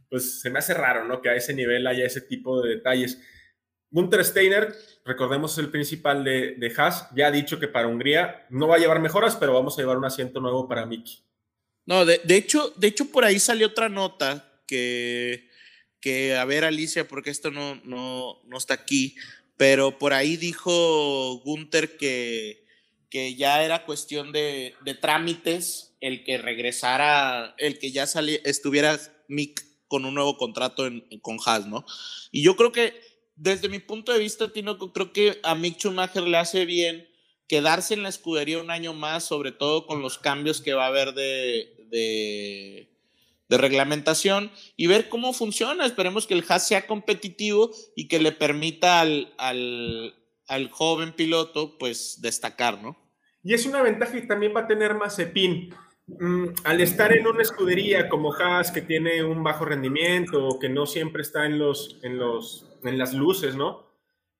[0.09, 1.21] pues se me hace raro, ¿no?
[1.21, 3.21] Que a ese nivel haya ese tipo de detalles.
[3.91, 4.73] Gunther Steiner,
[5.05, 8.79] recordemos el principal de, de Haas, ya ha dicho que para Hungría no va a
[8.79, 11.23] llevar mejoras, pero vamos a llevar un asiento nuevo para Miki.
[11.85, 15.49] No, de, hecho, de hecho, por ahí salió otra nota que,
[15.99, 19.15] que a ver, Alicia, porque esto no, no, no está aquí,
[19.57, 22.65] pero por ahí dijo Gunther que,
[23.09, 28.03] que ya era cuestión de, de trámites el que regresara, el que ya
[28.45, 30.89] estuviera Mick con un nuevo contrato
[31.21, 31.85] con Haas, ¿no?
[32.31, 36.23] Y yo creo que desde mi punto de vista, Tino, creo que a Mick Schumacher
[36.23, 37.07] le hace bien
[37.47, 40.87] quedarse en la escudería un año más, sobre todo con los cambios que va a
[40.87, 42.89] haber de, de,
[43.57, 45.85] reglamentación y ver cómo funciona.
[45.85, 52.19] Esperemos que el Haas sea competitivo y que le permita al, al, joven piloto pues
[52.21, 52.97] destacar, ¿no?
[53.43, 54.95] Y es una ventaja y también va a tener.
[54.95, 55.69] Mm,
[56.65, 61.21] al estar en una escudería como Haas que tiene un bajo rendimiento que no siempre
[61.21, 63.87] está en los, en los en las luces, ¿no?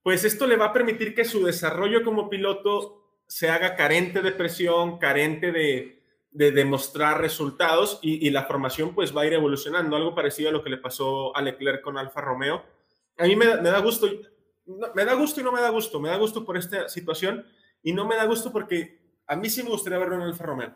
[0.01, 4.31] Pues esto le va a permitir que su desarrollo como piloto se haga carente de
[4.31, 5.99] presión, carente de,
[6.31, 10.71] demostrar resultados y, la formación pues va a ir evolucionando, algo parecido a lo que
[10.71, 12.63] le pasó a Leclerc con Alfa Romeo.
[13.19, 14.09] A mí me, da gusto,
[14.95, 17.45] me da gusto y no me da gusto, me da gusto por esta situación
[17.83, 20.73] y no me da gusto porque a mí sí me gustaría verlo en Alfa Romeo.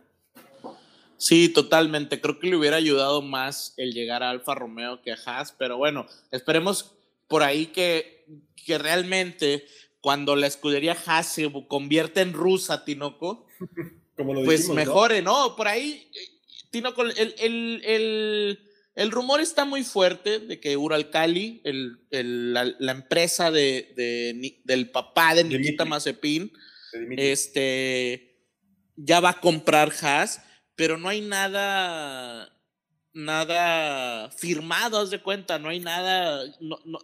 [1.17, 2.21] Sí, totalmente.
[2.21, 5.77] Creo que le hubiera ayudado más el llegar a Alfa Romeo que a Haas, pero
[5.77, 6.95] bueno, esperemos
[7.27, 8.25] por ahí que,
[8.65, 9.65] que realmente
[9.99, 13.47] cuando la escudería Haas se convierte en rusa, Tinoco,
[14.15, 15.56] pues mejore, ¿no?
[15.56, 16.10] Por ahí,
[16.71, 18.60] Tinoco, el, el,
[18.97, 24.89] el rumor está muy fuerte de que Uralcali, el, el, la, empresa de, de, del
[24.89, 26.51] papá de Nikita Mazepin,
[27.12, 28.39] este,
[28.95, 30.41] ya va a comprar Haas,
[30.78, 32.54] pero no hay nada
[33.18, 36.46] nada firmado, haz de cuenta, no hay nada,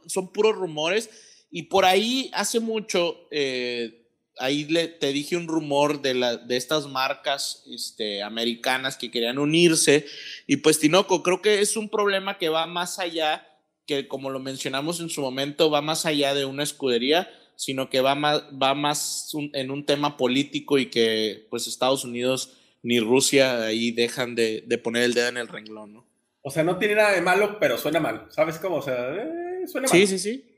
[0.06, 1.10] son puros rumores.
[1.52, 4.08] Y por ahí hace mucho, eh,
[4.38, 9.40] ahí le, te dije un rumor de, la, de estas marcas este, americanas que querían
[9.40, 10.06] unirse.
[10.48, 13.48] Y pues Tinoco, creo que es un problema que va más allá,
[13.86, 18.02] que como lo mencionamos en su momento, va más allá de una escudería, sino que
[18.02, 22.52] va más, va más en un tema político y que pues Estados Unidos
[22.84, 26.06] ni Rusia ahí dejan de, de, poner el dedo en el renglón, ¿no?
[26.42, 28.28] O sea, no tiene nada de malo, pero suena mal.
[28.30, 28.76] ¿Sabes cómo?
[28.78, 29.98] O sea, eh, suena mal.
[29.98, 30.54] Sí, sí, sí.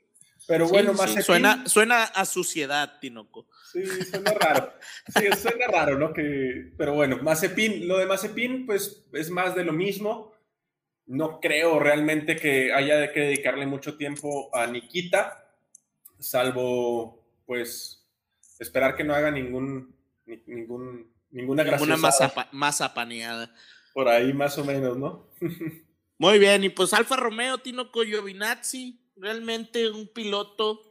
[0.47, 3.47] Pero bueno, más suena, suena a suciedad, Tinoco.
[3.71, 4.73] Sí, suena raro.
[5.07, 6.13] Sí, suena raro, ¿no?
[6.13, 10.33] Que, pero bueno, Mazepin, lo de Mazepin, pues es más de lo mismo.
[11.07, 15.51] No creo realmente que haya que dedicarle mucho tiempo a Nikita,
[16.19, 18.03] salvo, pues,
[18.59, 19.95] esperar que no haga ningún,
[20.47, 23.53] ningún Ninguna Ninguna masa, masa paneada.
[23.93, 25.29] Por ahí más o menos, ¿no?
[26.17, 30.81] Muy bien, y pues Alfa Romeo, Tino Giovinazzi, realmente un piloto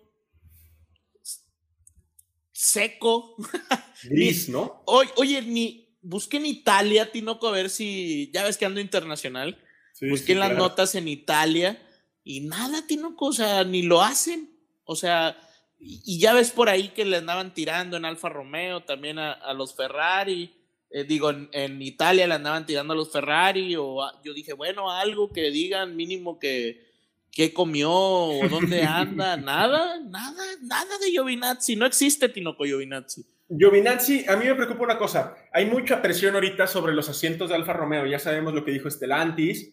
[2.52, 3.36] seco.
[4.04, 4.82] Gris, ¿no?
[4.84, 9.58] Oye, oye, ni busqué en Italia, Tinoco, a ver si ya ves que ando internacional.
[10.02, 11.82] busqué en las notas en Italia
[12.22, 14.50] y nada, Tinoco, o sea, ni lo hacen.
[14.84, 15.38] O sea,
[15.86, 19.74] y, ya ves por ahí que le andaban tirando en Alfa Romeo también a, los
[19.74, 20.54] Ferrari.
[20.90, 23.76] Eh, digo, en, Italia le andaban tirando a los Ferrari.
[23.76, 26.86] O yo dije, bueno, algo que digan mínimo que,
[27.30, 29.36] qué comió o dónde anda.
[29.36, 31.76] nada, nada, nada de Giovinazzi.
[31.76, 33.24] No existe Tinoco Giovinazzi.
[33.50, 35.36] Giovinazzi, a mí me preocupa una cosa.
[35.52, 38.06] Hay mucha presión ahorita sobre los asientos de Alfa Romeo.
[38.06, 39.70] Ya sabemos lo que dijo Estelantis.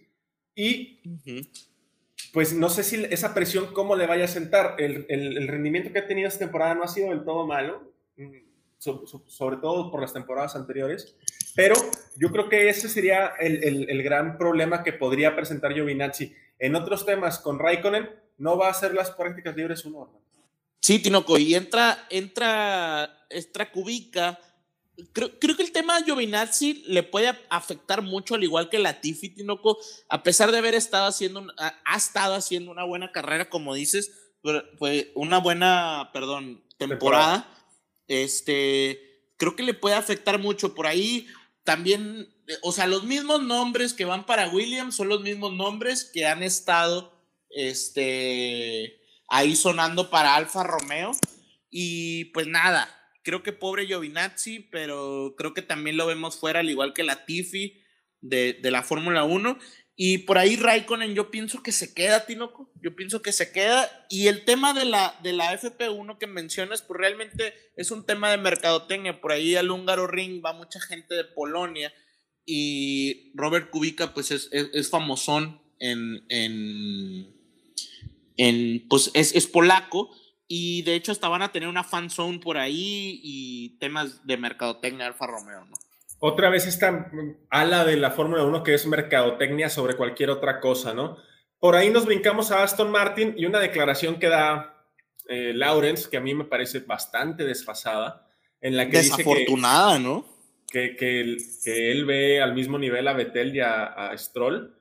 [0.54, 1.00] Y
[2.34, 4.75] pues no sé si esa presión cómo le vaya a sentar.
[4.77, 8.38] El, el, rendimiento que ha tenido esta temporada no ha sido del todo malo, mm,
[8.77, 11.15] sobre todo por las temporadas anteriores,
[11.55, 11.75] pero
[12.17, 16.34] yo creo que ese sería el, el gran problema que podría presentar Giovinazzi.
[16.57, 20.21] En otros temas, con Raikkonen, no va a hacer las prácticas libres uno.
[20.79, 23.27] Sí, Tinoco, y entra, entra,
[25.13, 29.30] Creo, creo, que el tema de Giovinazzi le puede afectar mucho, al igual que Latifi,
[29.30, 29.77] Tinoco,
[30.10, 34.12] a pesar de haber estado haciendo, ha estado haciendo una buena carrera, como dices,
[34.77, 37.47] fue una buena, perdón, temporada.
[38.08, 40.73] Este, creo que le puede afectar mucho.
[40.73, 41.27] Por ahí
[41.63, 46.25] también, o sea, los mismos nombres que van para Williams son los mismos nombres que
[46.25, 47.13] han estado,
[47.49, 48.99] este,
[49.30, 51.12] ahí sonando para Alfa Romeo.
[51.69, 52.89] Y pues nada,
[53.23, 57.25] Creo que pobre Giovinazzi, pero creo que también lo vemos fuera, al igual que la
[57.25, 57.81] Tifi
[58.21, 59.57] de, de la Fórmula 1.
[60.03, 62.71] Y por ahí Raikkonen, yo pienso que se queda, Tinoco.
[62.81, 64.07] Yo pienso que se queda.
[64.10, 68.31] Y el tema de la, de la FP1 que mencionas, pues realmente es un tema
[68.31, 69.21] de mercadotecnia.
[69.21, 71.93] Por ahí al húngaro ring va mucha gente de Polonia.
[72.45, 77.36] Y Robert Kubica, pues es, es, famosón en, en,
[78.38, 78.88] en.
[78.88, 80.10] pues es, es polaco.
[80.54, 84.36] Y de hecho hasta van a tener una fan zone por ahí y temas de
[84.36, 85.78] mercadotecnia Alfa Romeo, ¿no?
[86.20, 87.10] Otra vez esta
[87.50, 91.16] ala de la Fórmula 1 que es mercadotecnia sobre cualquier otra cosa, ¿no?
[91.58, 94.86] Por ahí nos brincamos a Aston Martin y una declaración que da
[95.30, 98.28] eh, Lawrence, que a mí me parece bastante desfasada,
[98.60, 100.26] en la que Desafortunada, ¿no?
[100.68, 104.81] Que, que, que, él ve al mismo nivel a Vettel y a, a Stroll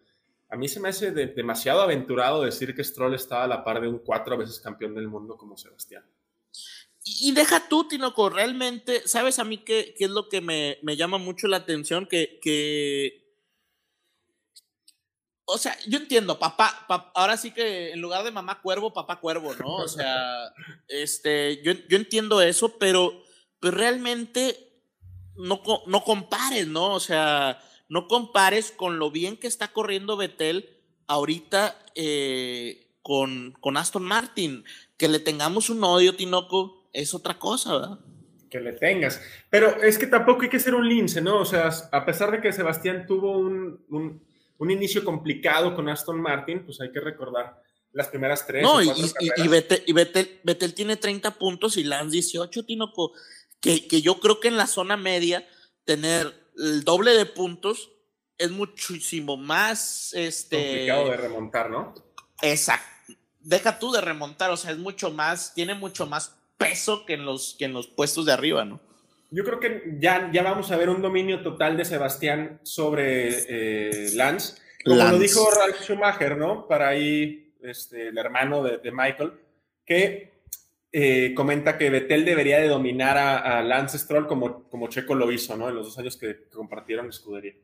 [0.50, 3.86] a mí se me hace demasiado aventurado decir que Stroll estaba a la par de
[3.86, 6.04] un cuatro veces campeón del mundo como Sebastián.
[7.04, 11.18] Y, deja tú, Tinoco, realmente, ¿sabes a mí qué, qué es lo que me, llama
[11.18, 12.06] mucho la atención?
[12.06, 13.32] Que, que,
[15.44, 19.54] o sea, yo entiendo, papá, ahora sí que en lugar de mamá cuervo, papá cuervo,
[19.54, 19.76] ¿no?
[19.76, 20.52] O sea,
[20.88, 23.22] este, yo, yo entiendo eso, pero,
[23.60, 24.82] pero realmente
[25.36, 26.92] no, no compares, ¿no?
[26.92, 33.76] O sea, no compares con lo bien que está corriendo Betel ahorita eh, con, con
[33.76, 34.64] Aston Martin.
[34.96, 37.98] Que le tengamos un odio, Tinoco, es otra cosa, ¿verdad?
[38.48, 39.20] Que le tengas.
[39.50, 41.40] Pero es que tampoco hay que ser un lince, ¿no?
[41.40, 46.64] O sea, a pesar de que Sebastián tuvo un, un, inicio complicado con Aston Martin,
[46.64, 47.60] pues hay que recordar
[47.92, 48.62] las primeras tres.
[48.62, 48.88] No, y,
[49.36, 53.12] y, Betel, tiene 30 puntos y Lance 18, Tinoco.
[53.60, 55.46] Que, que yo creo que en la zona media,
[55.84, 57.90] tener el doble de puntos
[58.38, 61.94] es muchísimo más este complicado de remontar, ¿no?
[62.42, 63.14] Exacto.
[63.40, 67.24] Deja tú de remontar, o sea, es mucho más, tiene mucho más peso que en
[67.24, 68.80] los, que en los puestos de arriba, ¿no?
[69.30, 74.10] Yo creo que ya, ya vamos a ver un dominio total de Sebastián sobre eh,
[74.14, 74.60] Lance.
[74.84, 76.66] Como lo dijo Ralf Schumacher, ¿no?
[76.66, 79.32] Para ahí, este, el hermano de, de Michael,
[79.86, 80.29] que
[80.92, 85.30] eh, comenta que Vettel debería de dominar a, a Lance Stroll como, como Checo lo
[85.32, 85.68] hizo, ¿no?
[85.68, 87.54] En los dos años que compartieron escudería.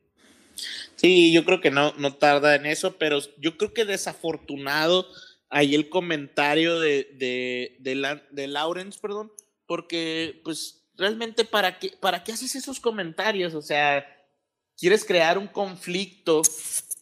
[0.95, 5.07] Sí, yo creo que no, no tarda en eso, pero yo creo que desafortunado
[5.49, 9.31] ahí el comentario de, de, de, la- de Lawrence, perdón,
[9.65, 14.05] porque pues realmente para qué, para qué haces esos comentarios, o sea,
[14.77, 16.41] quieres crear un conflicto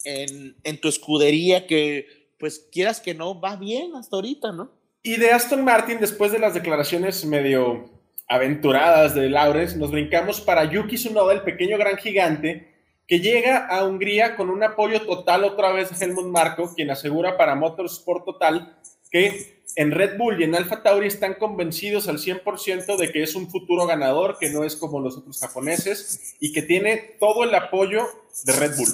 [0.04, 4.72] en, en tu escudería que pues quieras que no va bien hasta ahorita, ¿no?
[5.06, 7.86] Y de Aston Martin, después de las declaraciones medio
[8.28, 12.74] aventuradas de Lawrence, nos brincamos para Yuki Tsunoda, el pequeño gran gigante,
[13.08, 17.54] que llega a Hungría con un apoyo total otra vez Helmut Marko, quien asegura para
[17.54, 18.80] Motorsport Total
[19.12, 23.36] que en Red Bull y en Alfa Tauri están convencidos al 100% de que es
[23.36, 27.54] un futuro ganador, que no es como los otros japoneses y que tiene todo el
[27.54, 28.08] apoyo
[28.44, 28.90] de Red Bull.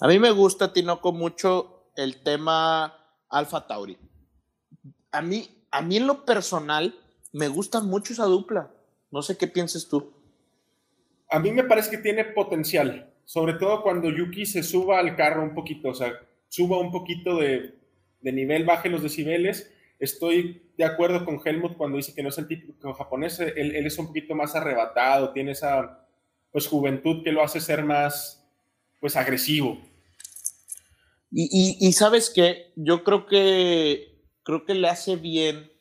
[0.00, 2.94] A mí me gusta, Tinoco, mucho el tema
[3.30, 3.96] Alfa Tauri.
[5.12, 6.94] A mí, a mí en lo personal
[7.32, 8.70] me gusta mucho esa dupla.
[9.10, 10.12] No sé qué pienses tú.
[11.30, 15.42] A mí me parece que tiene potencial, sobre todo cuando Yuki se suba al carro
[15.42, 16.12] un poquito, o sea,
[16.48, 17.74] suba un poquito de,
[18.20, 19.72] de nivel, baje los decibeles.
[19.98, 23.86] Estoy de acuerdo con Helmut cuando dice que no es el típico japonés, él, él
[23.86, 26.06] es un poquito más arrebatado, tiene esa
[26.52, 28.46] pues juventud que lo hace ser más
[29.00, 29.78] pues agresivo.
[31.30, 34.15] Y, y, y sabes qué, yo creo que
[34.46, 35.72] creo que le hace bien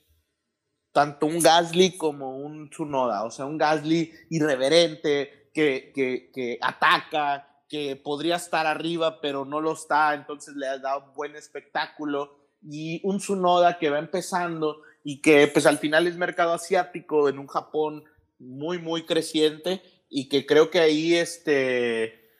[0.92, 7.48] tanto un Gasly como un Tsunoda, o sea, un Gasly irreverente, que, que, que ataca,
[7.70, 13.02] que podría estar arriba, pero no lo está, entonces le ha dado buen espectáculo, y
[13.04, 17.48] un Tsunoda que va empezando y que pues al final es mercado asiático en un
[17.48, 18.04] Japón
[18.40, 22.32] muy, muy creciente, y que creo que ahí este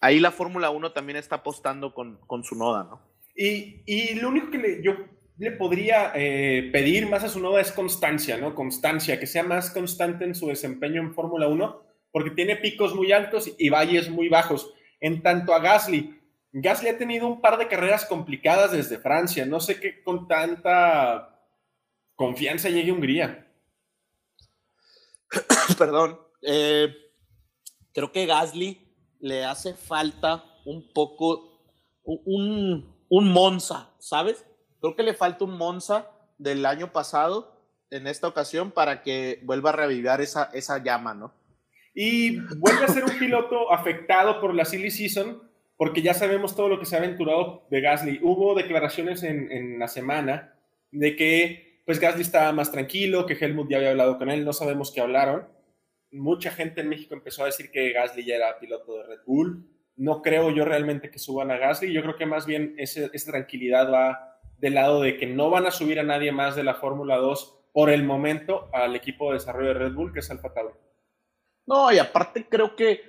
[0.00, 3.00] ahí la Fórmula 1 también está apostando con, con su noda, ¿no?
[3.34, 4.92] Y, y, lo único que le, yo
[5.42, 8.54] le podría eh, pedir más a su noda es constancia, ¿no?
[8.54, 11.82] Constancia, que sea más constante en su desempeño en Fórmula 1,
[12.12, 14.72] porque tiene picos muy altos y valles muy bajos.
[15.00, 16.16] En tanto a Gasly,
[16.52, 21.44] Gasly ha tenido un par de carreras complicadas desde Francia, no sé qué con tanta
[22.14, 23.52] confianza llegue Hungría.
[25.76, 26.94] Perdón, eh,
[27.92, 28.80] creo que Gasly
[29.18, 31.64] le hace falta un poco
[32.04, 34.46] un, un Monza, ¿sabes?
[34.82, 37.58] Creo que le falta un Monza del año pasado
[37.90, 41.32] en esta ocasión para que vuelva a revivir esa, esa llama, ¿no?
[41.94, 45.42] Y vuelve a ser un piloto afectado por la silly season,
[45.78, 48.20] porque ya sabemos todo lo que se ha aventurado de Gasly.
[48.22, 50.54] Hubo declaraciones en, en la semana
[50.90, 54.52] de que pues Gasly estaba más tranquilo, que Helmut ya había hablado con él, no
[54.52, 55.46] sabemos qué hablaron
[56.12, 59.66] mucha gente en México empezó a decir que Gasly ya era piloto de Red Bull.
[59.96, 61.92] No creo yo realmente que suban a Gasly.
[61.92, 64.31] Yo creo que más bien ese, esa tranquilidad va
[64.62, 67.58] del lado de que no van a subir a nadie más de la Fórmula 2
[67.72, 70.74] por el momento al equipo de desarrollo de Red Bull, que es Alfa Tauri.
[71.66, 73.02] No, y aparte creo que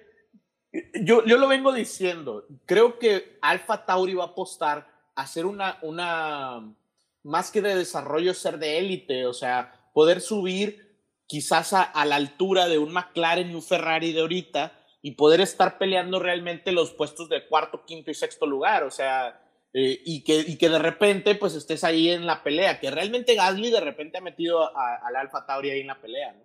[0.95, 2.47] yo, yo lo vengo diciendo.
[2.65, 6.73] Creo que Alfa Tauri va a apostar a ser una, una
[7.21, 9.27] más que de desarrollo, ser de élite.
[9.27, 10.97] O sea, poder subir
[11.27, 14.73] quizás a, a, la altura de un McLaren y un Ferrari de ahorita
[15.03, 19.42] y poder estar peleando realmente los puestos de cuarto, quinto y sexto lugar, o sea,
[19.73, 23.35] eh, y, que, y que de repente pues estés ahí en la pelea, que realmente
[23.35, 26.35] Gasly de repente ha metido al Alfa Tauri ahí en la pelea.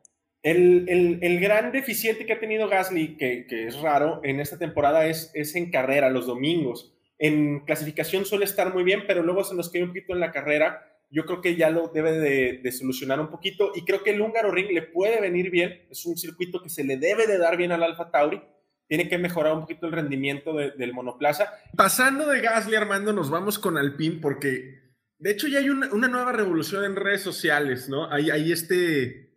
[0.42, 4.56] El, el, el, gran deficiente que ha tenido Gasly, que, que es raro en esta
[4.56, 6.94] temporada, es, es, en carrera, los domingos.
[7.18, 10.32] En clasificación suele estar muy bien, pero luego se nos queda un poquito en la
[10.32, 14.10] carrera yo creo que ya lo debe de, de, solucionar un poquito y creo que
[14.10, 17.38] el húngaro ring le puede venir bien, es un circuito que se le debe de
[17.38, 18.42] dar bien al Alfa Tauri,
[18.88, 21.52] tiene que mejorar un poquito el rendimiento de, del monoplaza.
[21.76, 26.32] Pasando de Gasly, Armando, nos vamos con Alpine porque de hecho ya hay una, nueva
[26.32, 28.10] revolución en redes sociales, ¿no?
[28.10, 29.36] Hay, hay este,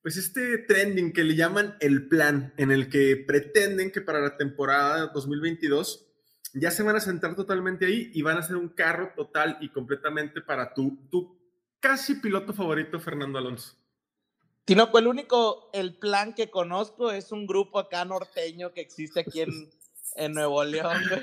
[0.00, 4.36] pues este trending que le llaman el plan, en el que pretenden que para la
[4.36, 6.06] temporada 2022
[6.54, 9.70] ya se van a sentar totalmente ahí y van a hacer un carro total y
[9.70, 11.38] completamente para tu, tu
[11.80, 13.77] casi piloto favorito, Fernando Alonso.
[14.68, 19.40] Tinoco, el único, el plan que conozco es un grupo acá norteño que existe aquí
[19.40, 19.70] en,
[20.14, 21.22] en Nuevo León, güey.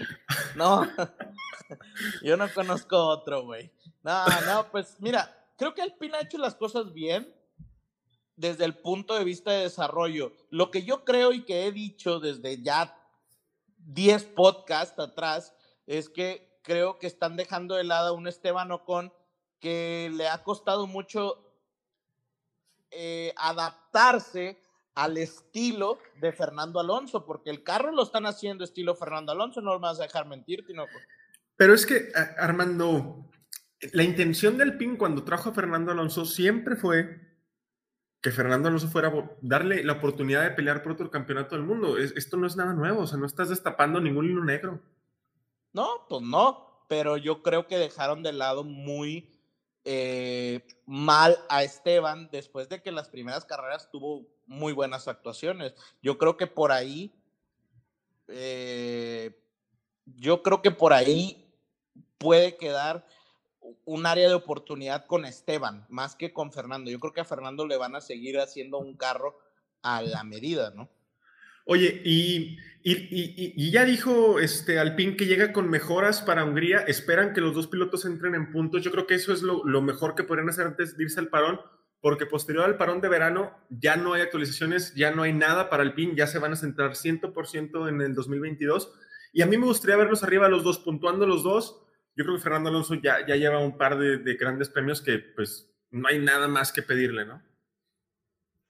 [0.55, 0.81] No,
[2.23, 3.69] yo no conozco otro, güey.
[4.01, 7.35] No, no, pues mira, creo que Alpine ha hecho las cosas bien
[8.35, 10.31] desde el punto de vista de desarrollo.
[10.49, 12.97] Lo que yo creo y que he dicho desde ya
[13.77, 15.53] 10 podcasts atrás,
[15.85, 19.13] es que creo que están dejando de lado a un Esteban Ocon
[19.59, 21.44] que le ha costado mucho
[22.91, 24.59] eh, adaptarse
[24.95, 29.73] al estilo de Fernando Alonso, porque el carro lo están haciendo estilo Fernando Alonso, no
[29.73, 30.97] lo vas a dejar mentir, Tinoco.
[31.57, 33.29] Pero es que, Armando,
[33.91, 37.21] la intención del PIN cuando trajo a Fernando Alonso siempre fue
[38.21, 41.97] que Fernando Alonso fuera a darle la oportunidad de pelear por otro campeonato del mundo.
[41.97, 44.81] esto no es nada nuevo, o sea, no estás destapando ningún hilo negro.
[45.73, 49.29] No, pues no, pero yo creo que dejaron de lado muy
[49.85, 55.73] eh, mal a Esteban después de que las primeras carreras tuvo muy buenas actuaciones.
[56.01, 57.13] Yo creo que por ahí,
[58.27, 59.39] eh,
[60.05, 61.53] yo creo que por ahí
[62.17, 63.05] puede quedar
[63.85, 66.89] un área de oportunidad con Esteban, más que con Fernando.
[66.89, 69.37] Yo creo que a Fernando le van a seguir haciendo un carro
[69.81, 70.89] a la medida, ¿no?
[71.65, 72.57] Oye, y,
[73.71, 76.79] ya dijo este Alpine que llega con mejoras para Hungría.
[76.81, 78.83] Esperan que los dos pilotos entren en puntos.
[78.83, 81.59] Yo creo que eso es lo, mejor que podrían hacer antes de irse al parón,
[81.99, 85.81] porque posterior al parón de verano ya no hay actualizaciones, ya no hay nada para
[85.81, 88.93] Alpine, ya se van a centrar 100% en el 2022.
[89.33, 91.81] Y a mí me gustaría verlos arriba los dos, puntuando los dos.
[92.15, 95.17] Yo creo que Fernando Alonso ya, ya lleva un par de, de grandes premios que
[95.17, 97.41] pues no hay nada más que pedirle, ¿no?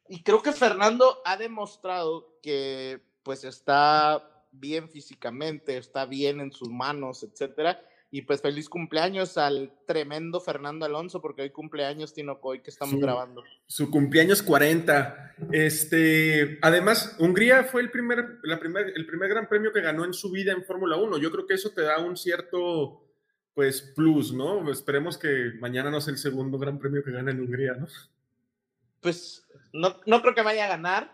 [0.08, 6.70] Y creo que Fernando ha demostrado que pues está bien físicamente, está bien en sus
[6.70, 7.82] manos, etcétera.
[8.12, 12.98] Y pues feliz cumpleaños al tremendo Fernando Alonso, porque hoy cumpleaños Tino hoy que estamos
[12.98, 13.44] grabando.
[13.68, 15.36] Su cumpleaños 40.
[15.52, 20.14] Este, además, Hungría fue el primer, la primer, el primer gran premio que ganó en
[20.14, 21.18] su vida en Fórmula 1.
[21.18, 23.02] Yo creo que eso te da un cierto
[23.54, 24.70] pues plus, ¿no?
[24.72, 27.88] Esperemos que mañana no sea el segundo gran premio que gane en Hungría, ¿no?
[29.02, 29.45] Pues
[29.76, 31.14] no, no creo que vaya a ganar,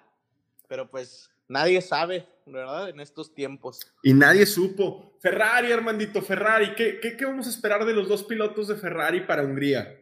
[0.68, 2.90] pero pues nadie sabe, ¿verdad?
[2.90, 3.80] En estos tiempos.
[4.04, 5.18] Y nadie supo.
[5.20, 9.44] Ferrari, Armandito, Ferrari, ¿qué, qué, vamos a esperar de los dos pilotos de Ferrari para
[9.44, 10.00] Hungría?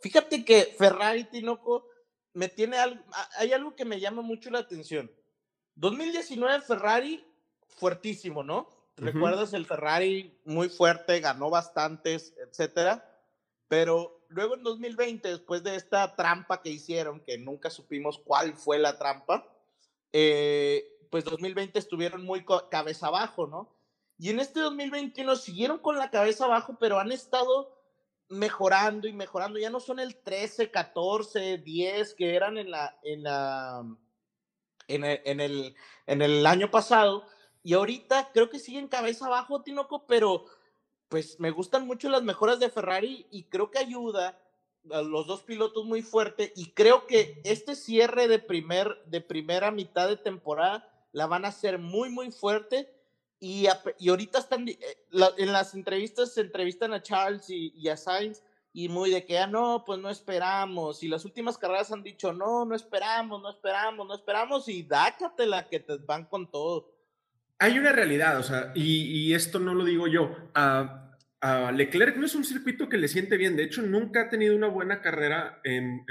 [0.00, 1.88] Fíjate que Ferrari, Tinoco,
[2.32, 3.02] me tiene algo,
[3.38, 5.10] hay algo que me llama mucho la atención.
[5.74, 7.24] 2019 Ferrari,
[7.68, 8.68] fuertísimo, ¿no?
[8.96, 13.06] ¿Recuerdas el Ferrari muy fuerte, ganó bastantes, etcétera?
[13.68, 18.78] Pero luego en 2020, después de esta trampa que hicieron, que nunca supimos cuál fue
[18.78, 19.46] la trampa,
[20.12, 23.76] eh, pues 2020 estuvieron muy cabeza abajo, ¿no?
[24.18, 27.76] Y en este 2021 siguieron con la cabeza abajo, pero han estado
[28.28, 29.58] mejorando y mejorando.
[29.58, 33.84] Ya no son el 13, 14, 10 que eran en la, en la,
[34.88, 37.24] en el, en el, en el año pasado.
[37.62, 40.46] Y ahorita creo que siguen cabeza abajo, Tinoco, pero
[41.08, 44.38] pues me gustan mucho las mejoras de Ferrari y creo que ayuda
[44.90, 49.70] a los dos pilotos muy fuerte y creo que este cierre de, primer, de primera
[49.70, 52.92] mitad de temporada la van a hacer muy, muy fuerte
[53.38, 53.66] y,
[53.98, 54.78] y ahorita están, eh,
[55.38, 58.42] en las entrevistas se entrevistan a Charles y, a Sainz
[58.72, 62.02] y muy de que ya ah, no, pues no esperamos y las últimas carreras han
[62.02, 66.95] dicho no, no esperamos, no esperamos, no esperamos y dácatela que te van con todo.
[67.58, 70.50] Hay una realidad, o sea, y, esto no lo digo yo.
[70.54, 71.02] A,
[71.72, 73.56] Leclerc no es un circuito que le siente bien.
[73.56, 76.04] De hecho, nunca ha tenido una buena carrera en,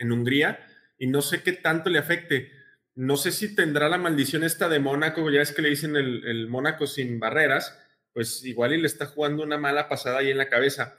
[0.00, 0.58] Hungría
[0.98, 2.52] y no sé qué tanto le afecte.
[2.94, 6.24] No sé si tendrá la maldición esta de Mónaco, ya es que le dicen el,
[6.26, 7.76] el Mónaco sin barreras,
[8.12, 10.96] pues igual y le está jugando una mala pasada ahí en la cabeza.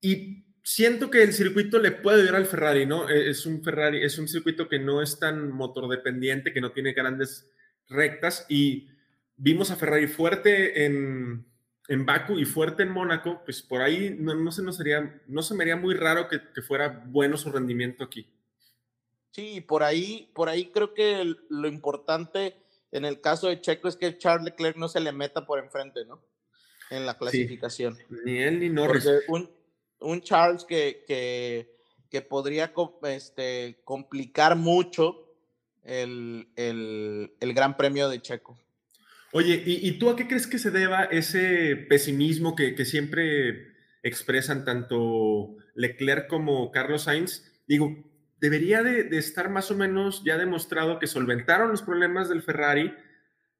[0.00, 3.08] Y siento que el circuito le puede ayudar al Ferrari, ¿no?
[3.08, 6.92] E, es un Ferrari, es un circuito que no es tan motordependiente, que no tiene
[6.92, 7.50] grandes
[7.88, 8.90] rectas y
[9.38, 11.46] vimos a Ferrari fuerte en,
[11.88, 15.42] en Baku y fuerte en Mónaco, pues por ahí no, no, se nos sería, no
[15.42, 18.28] se me haría muy raro que, que, fuera bueno su rendimiento aquí.
[19.30, 22.56] Sí, por ahí, por ahí creo que lo importante
[22.90, 26.04] en el caso de Checo es que Charles Leclerc no se le meta por enfrente,
[26.04, 26.22] ¿no?
[26.90, 27.98] En la clasificación.
[28.24, 29.06] ni él ni Norris.
[29.28, 29.50] un,
[30.00, 31.76] un, Charles que, que,
[32.10, 32.72] que podría
[33.02, 35.34] este, complicar mucho
[35.84, 38.58] el, el, el Gran Premio de Checo.
[39.32, 45.56] Oye, ¿y, tú a qué crees que se deba ese pesimismo que, siempre expresan tanto
[45.74, 47.44] Leclerc como Carlos Sainz?
[47.66, 48.10] Digo,
[48.40, 52.94] debería de, estar más o menos ya demostrado que solventaron los problemas del Ferrari,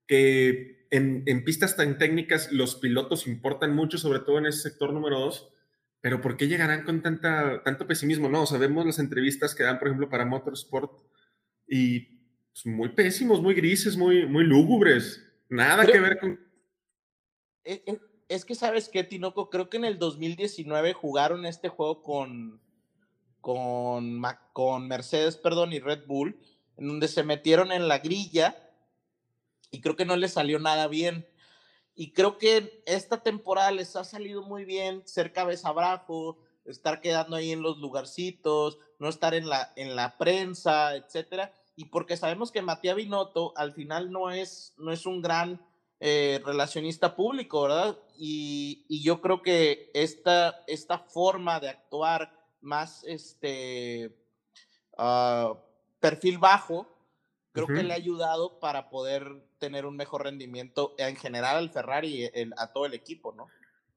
[0.06, 5.20] que en, pistas tan técnicas los pilotos importan mucho, sobre todo en ese sector número
[5.20, 5.52] dos,
[6.00, 8.30] pero ¿por qué llegarán con tanta, tanto pesimismo?
[8.30, 10.92] No, sabemos las entrevistas que dan, por ejemplo, para Motorsport
[11.66, 12.00] y
[12.52, 15.28] pues, muy pésimos, muy grises, muy, muy lúgubres.
[15.49, 16.40] Nada que ver con...
[17.64, 19.51] E, e, es, que, ¿sabes qué, Tinoco?
[19.51, 22.61] Creo que en el 2019 jugaron este juego con,
[23.40, 24.22] con,
[24.53, 26.38] con Mercedes, perdón, y Red Bull,
[26.76, 28.68] en donde se metieron en la grilla
[29.70, 31.26] y creo que no les salió nada bien.
[31.94, 37.36] Y creo que esta temporada les ha salido muy bien ser cabeza abajo, estar quedando
[37.36, 41.53] ahí en los lugarcitos, no estar en la, en la prensa, etcétera.
[41.79, 45.64] Y porque sabemos que Matías Binotto al final no es, no es un gran
[46.01, 47.97] eh, relacionista público, ¿verdad?
[48.16, 54.11] Y, y, yo creo que esta, esta forma de actuar más este
[54.99, 55.55] uh,
[56.01, 56.89] perfil bajo,
[57.53, 57.76] creo uh -huh.
[57.76, 62.31] que le ha ayudado para poder tener un mejor rendimiento en general al Ferrari y
[62.35, 63.47] el, a todo el equipo, ¿no?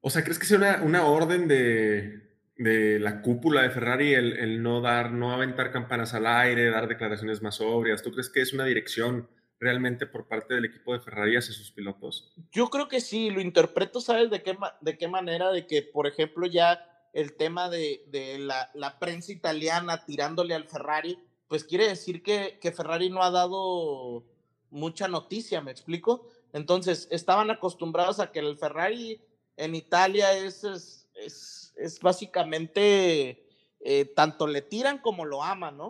[0.00, 2.31] O sea, ¿crees que sea una, una orden de,
[2.62, 6.88] de, la cúpula de Ferrari el, el, no dar, no aventar campanas al aire, dar
[6.88, 8.02] declaraciones más sobrias?
[8.02, 9.28] ¿Tú crees que es una dirección
[9.60, 12.32] realmente por parte del equipo de Ferrari hacia sus pilotos?
[12.50, 15.52] Yo creo que sí, lo interpreto, ¿sabes de qué, de qué manera?
[15.52, 20.68] De que, por ejemplo, ya el tema de, de la, la, prensa italiana tirándole al
[20.68, 24.24] Ferrari, pues quiere decir que, que Ferrari no ha dado
[24.70, 26.28] mucha noticia, ¿me explico?
[26.52, 29.20] Entonces, estaban acostumbrados a que el Ferrari
[29.56, 33.46] en Italia es, es básicamente,
[33.80, 35.86] eh, tanto le tiran como lo aman, ¿no?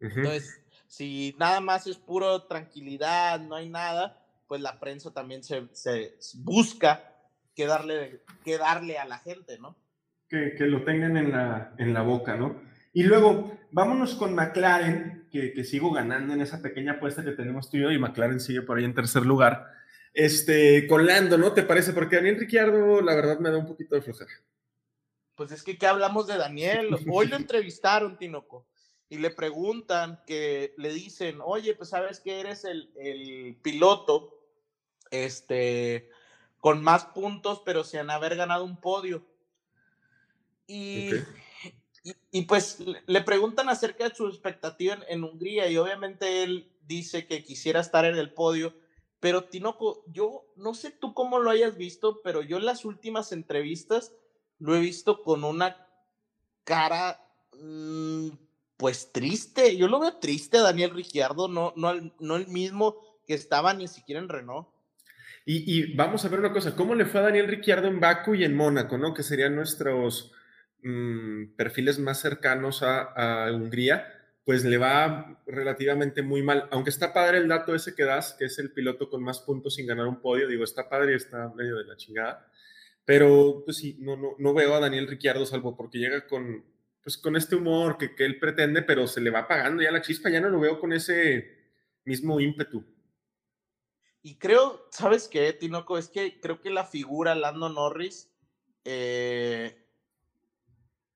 [0.00, 0.16] Uh -huh.
[0.16, 5.68] Entonces, si nada más es puro tranquilidad, no hay nada, pues la prensa también se,
[5.72, 7.12] se busca
[7.54, 9.76] que darle, que darle a la gente, ¿no?
[10.28, 12.60] Que, que, lo tengan en la, en la boca, ¿no?
[12.92, 17.70] Y luego, vámonos con McLaren, que, que, sigo ganando en esa pequeña apuesta que tenemos
[17.70, 19.66] tú y yo, y McLaren sigue por ahí en tercer lugar.
[20.12, 21.52] Este, con Lando, ¿no?
[21.52, 21.92] ¿Te parece?
[21.92, 24.30] Porque Daniel Ricciardo, la verdad, me da un poquito de flojera.
[25.36, 26.96] Pues es que, ¿qué hablamos de Daniel?
[27.12, 28.66] Hoy lo entrevistaron, Tinoco,
[29.08, 34.40] y le preguntan, que le dicen, oye, pues sabes que eres el, el piloto,
[35.10, 36.10] este,
[36.58, 39.24] con más puntos, pero sin haber ganado un podio.
[40.66, 41.24] Y, okay.
[42.02, 46.72] y, y, pues le preguntan acerca de su expectativa en, en, Hungría y obviamente él
[46.82, 48.74] dice que quisiera estar en el podio,
[49.20, 53.30] pero Tinoco, yo no sé tú cómo lo hayas visto, pero yo en las últimas
[53.30, 54.12] entrevistas
[54.58, 55.76] lo he visto con una
[56.64, 57.20] cara
[57.60, 58.28] mmm,
[58.76, 62.96] pues triste, yo lo veo triste Daniel Ricciardo, no, no, no el mismo
[63.26, 64.68] que estaba ni siquiera en Renault.
[65.44, 68.34] Y, y, vamos a ver una cosa, ¿cómo le fue a Daniel Ricciardo en Baku
[68.34, 69.14] y en Mónaco, ¿no?
[69.14, 70.32] Que serían nuestros
[70.82, 74.12] mmm, perfiles más cercanos a, a, Hungría,
[74.44, 76.68] pues le va relativamente muy mal.
[76.72, 79.76] Aunque está padre el dato ese que das, que es el piloto con más puntos
[79.76, 82.48] sin ganar un podio, digo, está padre y está medio de la chingada.
[83.06, 86.64] Pero, pues sí, no, no, no veo a Daniel Ricciardo salvo porque llega con,
[87.02, 90.02] pues, con este humor que, que él pretende, pero se le va apagando ya la
[90.02, 91.56] chispa, ya no lo veo con ese
[92.04, 92.84] mismo ímpetu.
[94.22, 95.98] Y creo, ¿sabes qué, Tinoco?
[95.98, 98.28] Es que creo que la figura Lando Norris,
[98.84, 99.86] eh,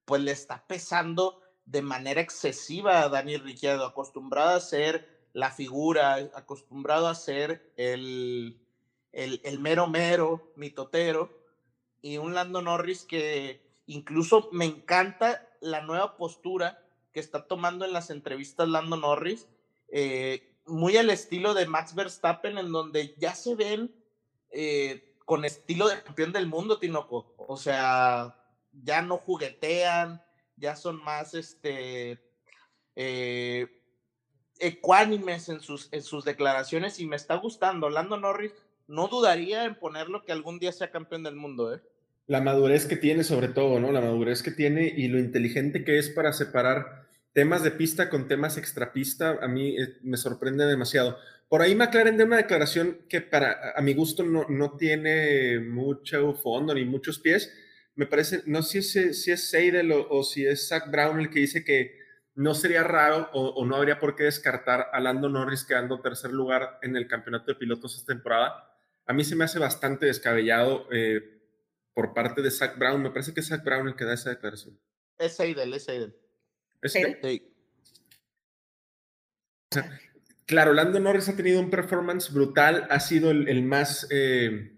[0.05, 6.15] pues le está pesando de manera excesiva a Daniel Ricciardo, acostumbrado a ser la figura,
[6.35, 8.65] acostumbrado a ser el,
[9.11, 11.40] el, el mero mero, mitotero,
[12.03, 16.83] y un Lando Norris que incluso me encanta la nueva postura
[17.13, 19.49] que está tomando en las entrevistas Lando Norris,
[19.89, 23.93] eh, muy al estilo de Max Verstappen, en donde ya se ven
[24.51, 27.35] eh, con estilo de campeón del mundo, Tinoco.
[27.37, 28.37] O sea,
[28.73, 30.23] ya no juguetean,
[30.57, 32.21] ya son más este,
[32.95, 33.83] eh,
[34.59, 37.91] ecuánimes en sus, en sus declaraciones y me está gustando.
[37.91, 38.53] Lando Norris,
[38.87, 41.83] no dudaría en ponerlo que algún día sea campeón del mundo, ¿eh?
[42.31, 43.91] La madurez que tiene sobre todo, ¿no?
[43.91, 48.29] La madurez que tiene y lo inteligente que es para separar temas de pista con
[48.29, 51.19] temas extrapista, a mí eh, me sorprende demasiado.
[51.49, 56.35] Por ahí McLaren de una declaración que para a mi gusto no, no tiene mucho
[56.35, 57.53] fondo ni muchos pies.
[57.97, 61.41] Me parece, no sé si si es Seidel o, si es Zach Brown el que
[61.41, 61.99] dice que
[62.37, 66.31] no sería raro o, o, no habría por qué descartar a Lando Norris quedando tercer
[66.31, 68.79] lugar en el campeonato de pilotos esta temporada.
[69.05, 71.40] A mí se me hace bastante descabellado eh,
[71.95, 73.03] por parte de Zach Brown.
[73.03, 74.79] Me parece que es Zach Brown el que da esa declaración.
[75.19, 76.17] Es Seidel, es Seidel.
[76.83, 77.19] ¿Es Seidel?
[77.23, 77.53] Sí.
[79.71, 80.01] O sea,
[80.47, 84.77] claro, Lando Norris ha tenido un performance brutal, ha sido el, el más eh,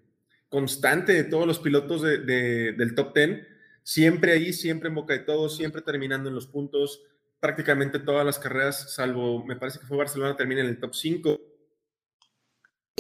[0.49, 3.47] constante de todos los pilotos de, de, del top 10.
[3.85, 7.03] Siempre ahí, siempre en boca de todos, siempre terminando en los puntos.
[7.41, 11.41] Prácticamente todas las carreras, salvo, me parece que fue Barcelona, termina en el top 5.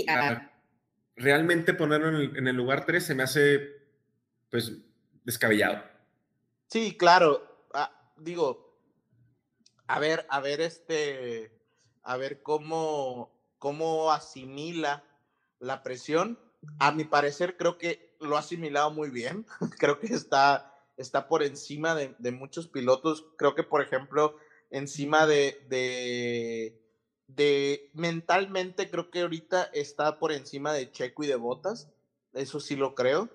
[0.08, 0.50] Ah,
[1.16, 3.81] realmente ponerlo en el, en el lugar 3 se me hace
[4.52, 4.70] pues
[5.24, 5.82] descabellado.
[6.68, 7.66] Sí, claro.
[7.72, 8.76] Ah, digo,
[9.86, 11.58] a ver, a ver, este,
[12.02, 15.04] a ver cómo, cómo asimila
[15.58, 16.38] la presión.
[16.78, 19.46] A mi parecer, creo que lo ha asimilado muy bien.
[19.78, 23.24] creo que está, está por encima de, de, muchos pilotos.
[23.38, 24.36] Creo que, por ejemplo,
[24.70, 26.78] encima de, de,
[27.26, 31.88] de mentalmente, creo que ahorita está por encima de Checo y de Botas.
[32.34, 33.30] Eso sí lo creo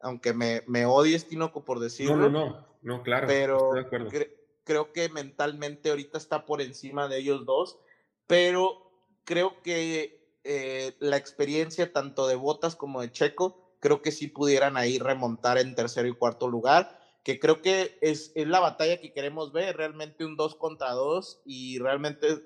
[0.00, 2.16] aunque me, me odies, Tinoco, por decirlo.
[2.16, 3.26] No, no, no, no claro.
[3.26, 3.70] Pero
[4.08, 7.78] cre creo que mentalmente ahorita está por encima de ellos dos.
[8.26, 8.92] pero
[9.24, 14.76] creo que eh, la experiencia tanto de Botas como de Checo, creo que sí pudieran
[14.76, 19.12] ahí remontar en tercero y cuarto lugar, que creo que es, es la batalla que
[19.12, 22.42] queremos ver, realmente un 2 contra 2 y realmente,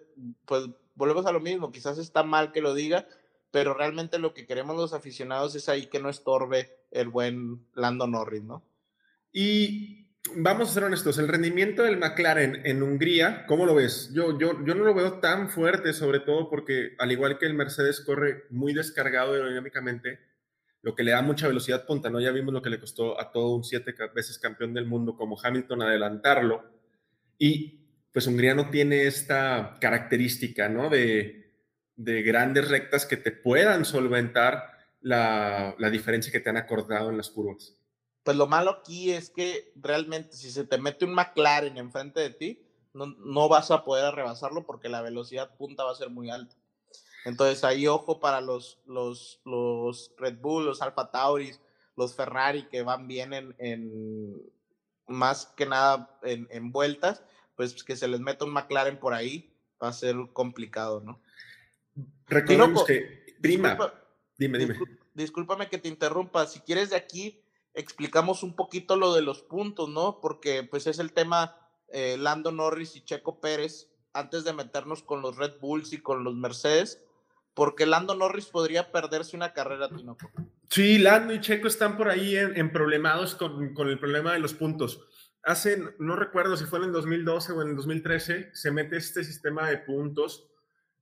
[0.46, 3.06] pues volvemos a lo mismo, quizás está mal que lo diga,
[3.54, 8.08] pero realmente lo que queremos los aficionados es ahí que no estorbe el buen Lando
[8.08, 8.64] Norris, ¿no?
[9.32, 14.10] Y vamos a ser honestos, el rendimiento del McLaren en Hungría, ¿cómo lo ves?
[14.12, 17.54] Yo, yo, yo no lo veo tan fuerte, sobre todo porque al igual que el
[17.54, 20.18] Mercedes corre muy descargado aerodinámicamente,
[20.82, 22.20] lo que le da mucha velocidad punta, ¿no?
[22.20, 25.40] Ya vimos lo que le costó a todo un siete veces campeón del mundo como
[25.40, 26.64] Hamilton adelantarlo.
[27.38, 30.90] Y pues Hungría no tiene esta característica, ¿no?
[30.90, 31.43] De,
[31.96, 37.16] de grandes rectas que te puedan solventar la, la diferencia que te han acordado en
[37.16, 37.76] las curvas
[38.24, 42.30] pues lo malo aquí es que realmente si se te mete un McLaren enfrente de
[42.30, 46.30] ti, no, no, vas a poder rebasarlo porque la velocidad punta va a ser muy
[46.30, 46.56] alta.
[47.26, 51.60] Entonces ahí ojo para los, los, los Red Bull, los Alfa Tauris,
[51.96, 54.42] los Ferrari que van bien en, en
[55.06, 57.22] más que nada en, en, vueltas,
[57.56, 61.20] pues que se les meta un McLaren por ahí va a ser complicado, ¿no?
[62.26, 63.76] Recordemos que, prima,
[64.38, 64.78] dime, dime.
[65.14, 67.40] Discúlpame que te interrumpa, si quieres de aquí
[67.74, 70.20] explicamos un poquito lo de los puntos, ¿no?
[70.20, 71.56] Porque pues es el tema
[71.88, 76.22] eh, Lando Norris y Checo Pérez antes de meternos con los Red Bulls y con
[76.22, 77.04] los Mercedes,
[77.52, 80.30] porque Lando Norris podría perderse una carrera, Tinoco.
[80.70, 84.54] Sí, Lando y Checo están por ahí en, problemados con, con, el problema de los
[84.54, 85.00] puntos.
[85.42, 89.24] Hace, no recuerdo si fue en el 2012 o en el 2013, se mete este
[89.24, 90.48] sistema de puntos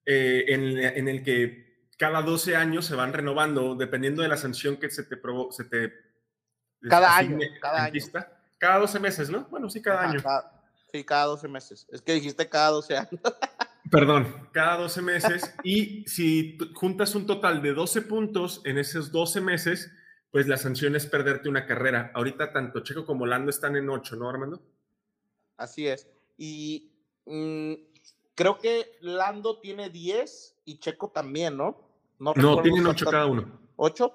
[0.06, 4.76] eh, en, en, el que cada 12 años se van renovando, dependiendo de la sanción
[4.76, 5.92] que se te, provo se te
[6.88, 8.00] cada año, cada año.
[8.58, 9.46] Cada 12 meses, ¿no?
[9.50, 10.22] Bueno, sí, cada año.
[10.92, 11.86] sí, cada 12 meses.
[11.90, 13.10] Es que dijiste cada 12 años.
[13.90, 15.54] Perdón, cada 12 meses.
[15.62, 19.92] y si juntas un total de 12 puntos en esos 12 meses,
[20.30, 22.10] pues la sanción es perderte una carrera.
[22.14, 24.62] Ahorita tanto Checo como Lando están en 8, ¿no, Armando?
[25.56, 26.08] Así es.
[26.38, 26.92] Y
[27.26, 27.74] mm,
[28.34, 31.76] creo que Lando tiene 10 y Checo también, ¿no?
[32.18, 33.60] No, no tienen 8 cada uno.
[33.76, 34.12] ¿8?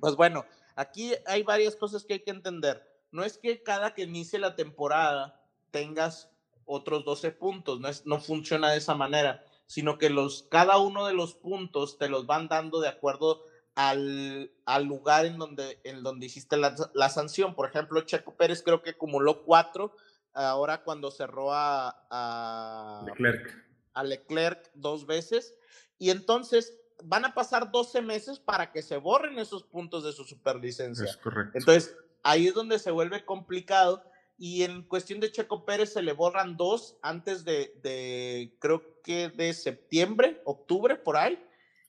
[0.00, 0.44] Pues bueno,
[0.78, 2.80] Aquí hay varias cosas que hay que entender.
[3.10, 6.30] No es que cada que inicie la temporada tengas
[6.66, 11.06] otros 12 puntos, no, es, no funciona de esa manera, sino que los, cada uno
[11.06, 13.42] de los puntos te los van dando de acuerdo
[13.74, 17.56] al, al lugar en donde, en donde hiciste la, la, sanción.
[17.56, 19.96] Por ejemplo, Checo Pérez creo que acumuló cuatro
[20.34, 23.64] ahora cuando cerró a, a Leclerc.
[23.94, 25.54] a Leclerc dos veces.
[25.98, 30.24] Y entonces van a pasar 12 meses para que se borren esos puntos de su
[30.24, 31.04] superlicencia.
[31.04, 31.58] Es correcto.
[31.58, 34.04] Entonces, ahí es donde se vuelve complicado.
[34.36, 39.28] Y en cuestión de Checo Pérez se le borran dos antes de, de creo que
[39.30, 41.44] de septiembre, octubre, por ahí.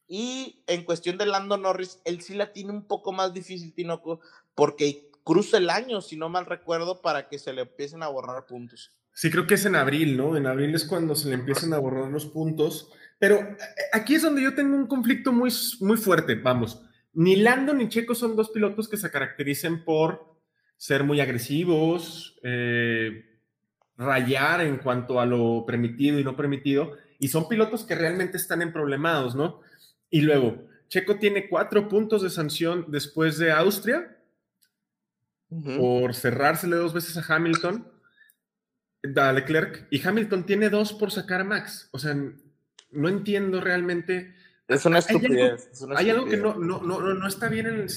[0.07, 4.21] Y en cuestión de Lando Norris, él sí la tiene un poco más difícil, Tinoco,
[4.55, 8.47] porque cruza el año, si no mal recuerdo, para que se le empiecen a borrar
[8.47, 8.89] puntos.
[9.13, 10.36] Sí, creo que es en abril, ¿no?
[10.36, 12.91] En abril es cuando se le empiezan a borrar los puntos.
[13.19, 13.57] Pero eh,
[13.93, 16.82] aquí es donde yo tengo un conflicto muy, muy fuerte, vamos.
[17.13, 20.36] Ni Lando ni Checo son dos pilotos que se caractericen por
[20.77, 23.38] ser muy agresivos, eh,
[23.97, 28.63] rayar en cuanto a lo permitido y no permitido, y son pilotos que realmente están
[28.63, 29.61] en problemados, ¿no?
[30.09, 34.15] Y luego, Checo tiene cuatro puntos de sanción después de Austria
[35.50, 37.91] por cerrársele dos veces a Hamilton,
[39.16, 41.89] a Leclerc, y Hamilton tiene dos por sacar a Max.
[41.91, 42.16] O sea,
[42.91, 44.36] no entiendo realmente.
[44.68, 45.72] Es una estupidez.
[45.95, 47.89] Hay algo, que no, no, no, no, está bien en el,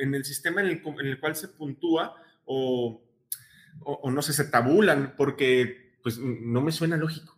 [0.00, 2.14] en el sistema en el, en el, cual se puntúa
[2.44, 3.02] o,
[3.80, 7.36] o, no sé, se tabulan, porque pues no me suena lógico.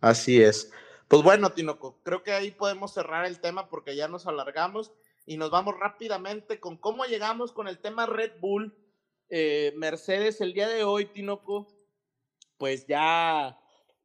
[0.00, 0.72] Así es.
[1.06, 4.92] Pues bueno, Tinoco, creo que ahí podemos cerrar el tema porque ya nos alargamos
[5.26, 8.76] y nos vamos rápidamente con cómo llegamos con el tema Red Bull.
[9.28, 11.68] Eh, Mercedes, el día de hoy, Tinoco,
[12.58, 13.58] pues ya,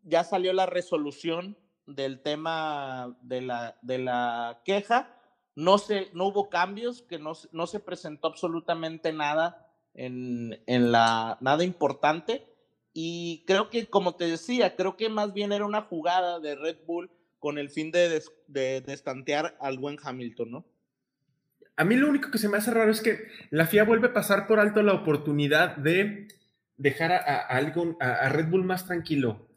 [0.03, 5.13] ya salió la resolución del tema de la, de la queja.
[5.55, 11.37] No, se, no hubo cambios, que no, no se presentó absolutamente nada en, en, la,
[11.41, 12.47] nada importante.
[12.93, 16.85] Y creo que, como te decía, creo que más bien era una jugada de Red
[16.85, 20.65] Bull con el fin de, de, destantear al buen Hamilton, ¿no?
[21.77, 24.13] A mí lo único que se me hace raro es que la FIA vuelve a
[24.13, 26.27] pasar por alto la oportunidad de
[26.75, 29.47] dejar a, a, a Red Bull más tranquilo.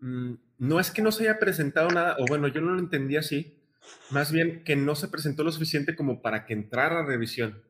[0.00, 3.16] Mm, no es que no se haya presentado nada, o bueno, yo no lo entendí
[3.16, 3.62] así,
[4.10, 7.62] más bien que no se presentó lo suficiente como para que entrara a revisión.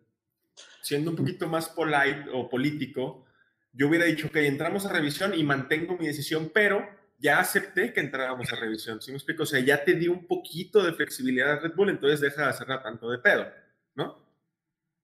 [0.83, 3.27] Siendo un poquito más polite o político,
[3.73, 6.83] yo hubiera dicho que entramos a revisión y mantengo mi decisión, pero
[7.19, 9.43] ya acepté que entráramos a revisión, ¿sí me explico?
[9.43, 12.49] O sea, ya te di un poquito de flexibilidad a Red Bull, entonces deja de
[12.49, 13.47] hacerla tanto de pedo,
[13.99, 14.17] ¿no?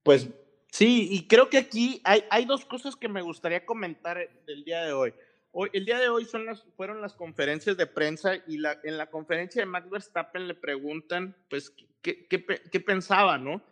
[0.02, 0.30] Pues
[0.70, 4.84] sí, y creo que aquí hay, hay dos cosas que me gustaría comentar del día
[4.84, 5.12] de hoy.
[5.50, 9.10] Hoy, el día de hoy son las, fueron las conferencias de prensa y en la
[9.10, 13.62] conferencia de Max Verstappen le preguntan, pues, qué, qué, qué pensaba, ¿no?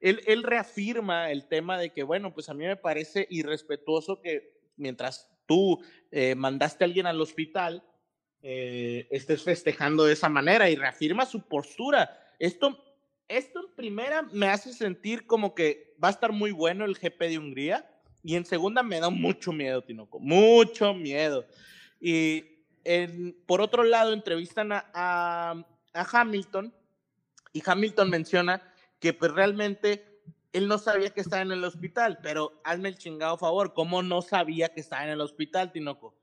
[0.00, 4.58] Él, él, reafirma el tema de que, bueno, pues a mí me parece irrespetuoso que
[4.76, 7.84] mientras tú eh, mandaste a alguien al hospital,
[8.42, 12.18] eh, estés festejando de esa manera y reafirma su postura.
[12.38, 12.89] Esto,
[13.30, 17.20] esto en primera me hace sentir como que va a estar muy bueno el GP
[17.20, 17.90] de Hungría
[18.22, 21.46] y en segunda me da mucho miedo, Tinoco, mucho miedo.
[22.00, 22.44] Y
[22.84, 25.64] en, por otro lado, entrevistan a, a,
[25.94, 26.74] a Hamilton
[27.52, 28.62] y Hamilton menciona
[28.98, 30.22] que pues realmente
[30.52, 34.20] él no sabía que estaba en el hospital, pero hazme el chingado favor, ¿cómo no
[34.22, 36.14] sabía que estaba en el hospital, Tinoco?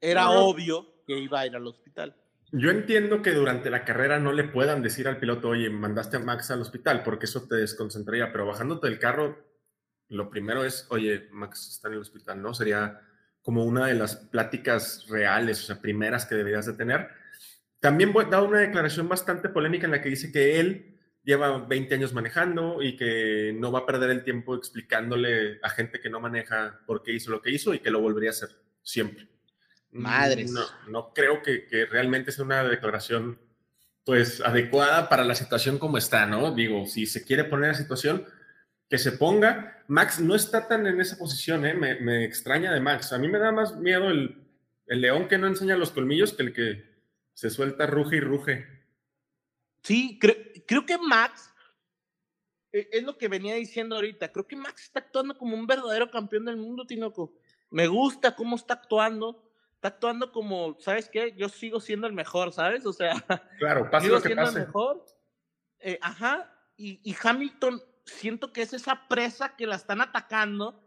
[0.00, 2.16] Era no, obvio que iba a ir al hospital.
[2.52, 6.20] Yo entiendo que durante la carrera no le puedan decir al piloto, oye, mandaste a
[6.20, 9.38] Max al hospital, porque eso te desconcentraría, pero bajándote del carro,
[10.08, 12.52] lo primero es, oye, Max está en el hospital, ¿no?
[12.52, 13.00] Sería
[13.42, 17.08] como una de las pláticas reales, o sea, primeras que deberías de tener.
[17.78, 22.12] También da una declaración bastante polémica en la que dice que él lleva 20 años
[22.12, 26.80] manejando y que no va a perder el tiempo explicándole a gente que no maneja
[26.86, 28.50] por qué hizo lo que hizo y que lo volvería a hacer
[28.82, 29.28] siempre.
[29.92, 30.50] Madres.
[30.50, 33.38] No, no creo que, que realmente sea una declaración
[34.04, 36.54] pues adecuada para la situación como está, ¿no?
[36.54, 38.26] Digo, si se quiere poner la situación,
[38.88, 39.84] que se ponga.
[39.86, 41.74] Max no está tan en esa posición, ¿eh?
[41.74, 43.12] Me, me extraña de Max.
[43.12, 44.36] A mí me da más miedo el,
[44.86, 46.90] el león que no enseña los colmillos que el que
[47.34, 48.66] se suelta, ruge y ruge.
[49.82, 50.36] Sí, creo,
[50.66, 51.50] creo que Max,
[52.72, 56.10] eh, es lo que venía diciendo ahorita, creo que Max está actuando como un verdadero
[56.10, 57.32] campeón del mundo, Tinoco.
[57.70, 59.49] Me gusta cómo está actuando,
[59.80, 61.32] está actuando como, ¿sabes qué?
[61.38, 62.84] Yo sigo siendo el mejor, ¿sabes?
[62.84, 63.14] O sea,
[63.58, 64.58] claro, pase sigo lo que siendo pase.
[64.58, 65.06] el mejor.
[65.78, 70.82] Eh, ajá, y, y Hamilton, siento que es esa presa que la están atacando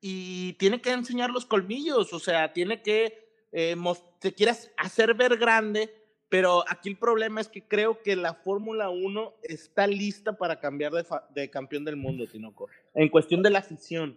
[0.00, 3.18] y tiene que enseñar los colmillos, o sea, tiene que,
[3.50, 3.74] eh,
[4.20, 5.92] te quieras hacer ver grande,
[6.28, 10.92] pero aquí el problema es que creo que la Fórmula 1 está lista para cambiar
[10.92, 11.04] de,
[11.34, 14.16] de, campeón del mundo, Tinoco, en cuestión de la afición.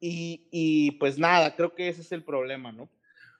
[0.00, 2.88] Y, y, pues nada, creo que ese es el problema, ¿no?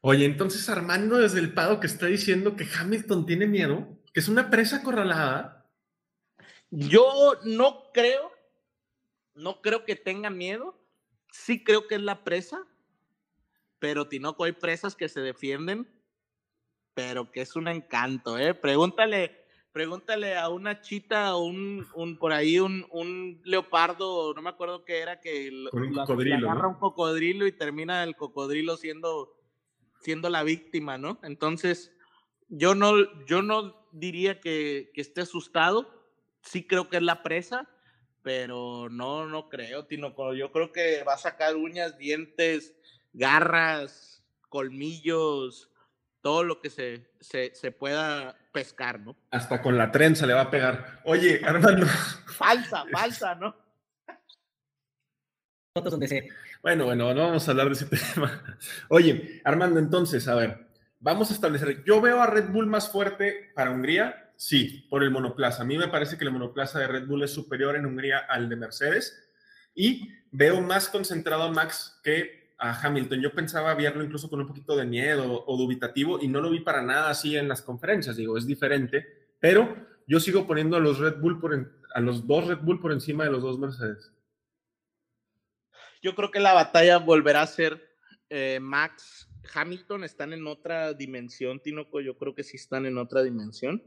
[0.02, 4.28] Oye, entonces Armando desde el Pado que está diciendo que Hamilton tiene miedo, que es
[4.28, 5.70] una presa acorralada.
[6.70, 8.32] Yo no creo,
[9.34, 10.80] no creo que tenga miedo,
[11.30, 12.66] sí creo que es la presa,
[13.78, 15.88] pero Tinoco hay presas que se defienden
[16.94, 18.54] pero que es un encanto, ¿eh?
[18.54, 24.50] Pregúntale, pregúntale a una chita o un, un, por ahí un, un, leopardo, no me
[24.50, 26.68] acuerdo qué era, que un la, cocodrilo, agarra ¿no?
[26.70, 29.34] un cocodrilo y termina el cocodrilo siendo,
[30.00, 31.18] siendo la víctima, ¿no?
[31.22, 31.92] Entonces,
[32.48, 32.94] yo no,
[33.26, 35.88] yo no diría que, que esté asustado,
[36.42, 37.68] sí creo que es la presa,
[38.22, 42.74] pero no, no creo, Tino, yo creo que va a sacar uñas, dientes,
[43.12, 45.70] garras, colmillos,
[46.20, 49.16] todo lo que se, se, se, pueda pescar, ¿no?
[49.30, 51.00] Hasta con la trenza le va a pegar.
[51.04, 51.86] Oye, Armando.
[52.26, 53.56] falsa, falsa, ¿no?
[56.62, 58.42] Bueno, bueno, no vamos a hablar de ese tema.
[58.88, 60.66] Oye, Armando, entonces, a ver,
[60.98, 61.84] vamos a establecer.
[61.84, 65.62] Yo veo a Red Bull más fuerte para Hungría, sí, por el monoplaza.
[65.62, 68.48] A mí me parece que el monoplaza de Red Bull es superior en Hungría al
[68.48, 69.30] de Mercedes
[69.72, 73.20] y veo más concentrado a Max que a Hamilton.
[73.20, 76.60] Yo pensaba verlo incluso con un poquito de miedo o dubitativo y no lo vi
[76.60, 78.16] para nada así en las conferencias.
[78.16, 79.06] Digo, es diferente,
[79.38, 79.76] pero
[80.08, 81.38] yo sigo poniendo a los Red Bull
[81.94, 84.12] a los dos Red Bull por encima de los dos Mercedes.
[86.02, 87.90] Yo creo que la batalla volverá a ser
[88.28, 90.04] eh, Max Hamilton.
[90.04, 92.00] Están en otra dimensión, Tinoco.
[92.00, 93.82] Yo creo que sí están en otra dimensión.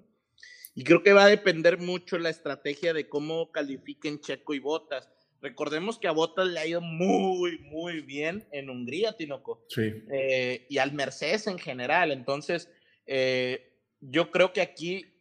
[0.75, 5.09] Y creo que va a depender mucho la estrategia de cómo califiquen Checo y Botas.
[5.41, 9.65] Recordemos que a Bottas le ha ido muy, muy bien en Hungría, Tinoco.
[9.67, 9.91] Sí.
[10.11, 12.11] Eh, y al Mercedes en general.
[12.11, 12.71] Entonces,
[13.05, 15.13] eh, yo creo que aquí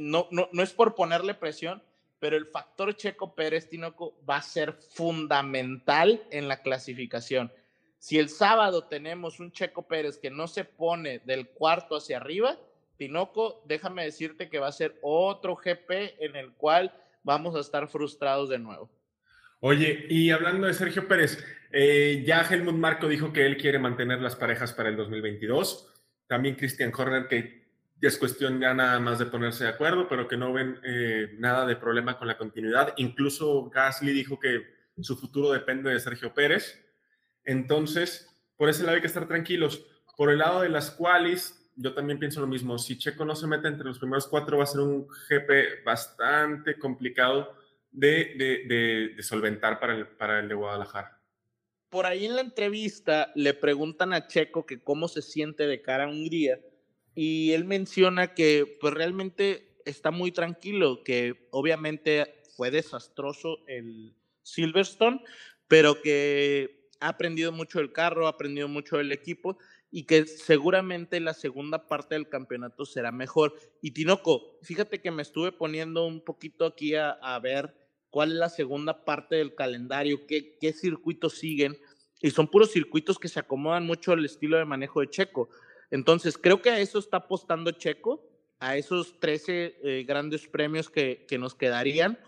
[0.00, 1.82] no, no, no, es por ponerle presión,
[2.22, 7.50] pero el factor Checo Pérez, Tinoco, va a ser fundamental en la clasificación.
[7.98, 12.56] Si el sábado tenemos un Checo Pérez que no se pone del cuarto hacia arriba,
[12.96, 16.94] Tinoco, déjame decirte que va a ser otro GP en el cual
[17.24, 18.88] vamos a estar frustrados de nuevo.
[19.58, 24.20] Oye, y hablando de Sergio Pérez, eh, ya Helmut Marco dijo que él quiere mantener
[24.20, 25.92] las parejas para el 2022.
[26.28, 27.61] También Christian Horner, que
[28.06, 31.64] es cuestión ya nada más de ponerse de acuerdo, pero que no ven eh, nada
[31.64, 32.94] de problema con la continuidad.
[32.96, 34.60] Incluso Gasly dijo que
[35.00, 36.84] su futuro depende de Sergio Pérez.
[37.44, 39.86] Entonces, por ese lado hay que estar tranquilos.
[40.16, 42.76] Por el lado de las cuales, yo también pienso lo mismo.
[42.76, 46.76] Si Checo no se mete entre los primeros cuatro, va a ser un GP bastante
[46.80, 47.56] complicado
[47.92, 51.20] de, solventar para el, para el de Guadalajara.
[51.88, 56.04] Por ahí en la entrevista le preguntan a Checo que cómo se siente de cara
[56.04, 56.58] a Hungría
[57.14, 65.22] y él menciona que pues realmente está muy tranquilo, que obviamente fue desastroso el Silverstone,
[65.68, 69.58] pero que ha aprendido mucho el carro, ha aprendido mucho el equipo
[69.90, 73.54] y que seguramente la segunda parte del campeonato será mejor.
[73.82, 77.74] Y Tinoco, fíjate que me estuve poniendo un poquito aquí a, ver
[78.10, 81.78] cuál es la segunda parte del calendario, qué circuitos siguen,
[82.22, 85.50] y son puros circuitos que se acomodan mucho al estilo de manejo de Checo.
[85.92, 88.26] Entonces, creo que a eso está apostando Checo,
[88.58, 92.18] a esos 13 eh, grandes premios que, nos quedarían,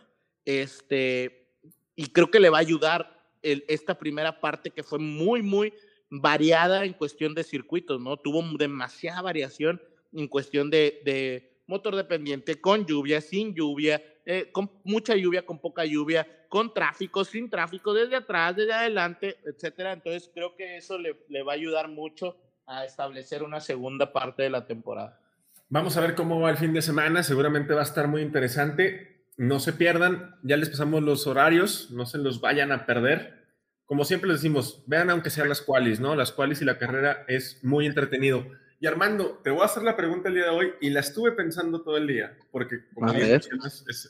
[0.44, 1.48] este,
[1.96, 5.72] y creo que le va a ayudar esta primera parte que fue muy, muy
[6.10, 8.18] variada en cuestión de circuitos, ¿no?
[8.18, 9.80] Tuvo demasiada variación
[10.12, 15.86] en cuestión de, motor dependiente, con lluvia, sin lluvia, eh, con mucha lluvia, con poca
[15.86, 19.94] lluvia, con tráfico, sin tráfico, desde atrás, desde adelante, etcétera.
[19.94, 22.36] Entonces creo que eso le va a ayudar mucho
[22.66, 25.20] a establecer una segunda parte de la temporada.
[25.68, 29.26] Vamos a ver cómo va el fin de semana, seguramente va a estar muy interesante.
[29.36, 33.44] No se pierdan, ya les pasamos los horarios, no se los vayan a perder.
[33.86, 36.14] Como siempre les decimos, vean aunque sean las cuales, ¿no?
[36.14, 38.46] Las cuales y la carrera es muy entretenido.
[38.80, 41.32] Y Armando, te voy a hacer la pregunta el día de hoy y la estuve
[41.32, 43.48] pensando todo el día, porque como es,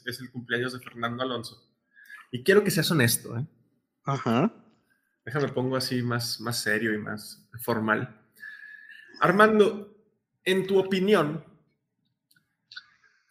[0.04, 1.62] es, el cumpleaños de Fernando Alonso.
[2.30, 3.46] Y quiero que seas honesto, ¿eh?
[4.04, 4.52] Ajá.
[5.24, 8.20] Déjame pongo así más, más serio y más formal.
[9.20, 9.94] Armando,
[10.44, 11.44] en tu opinión,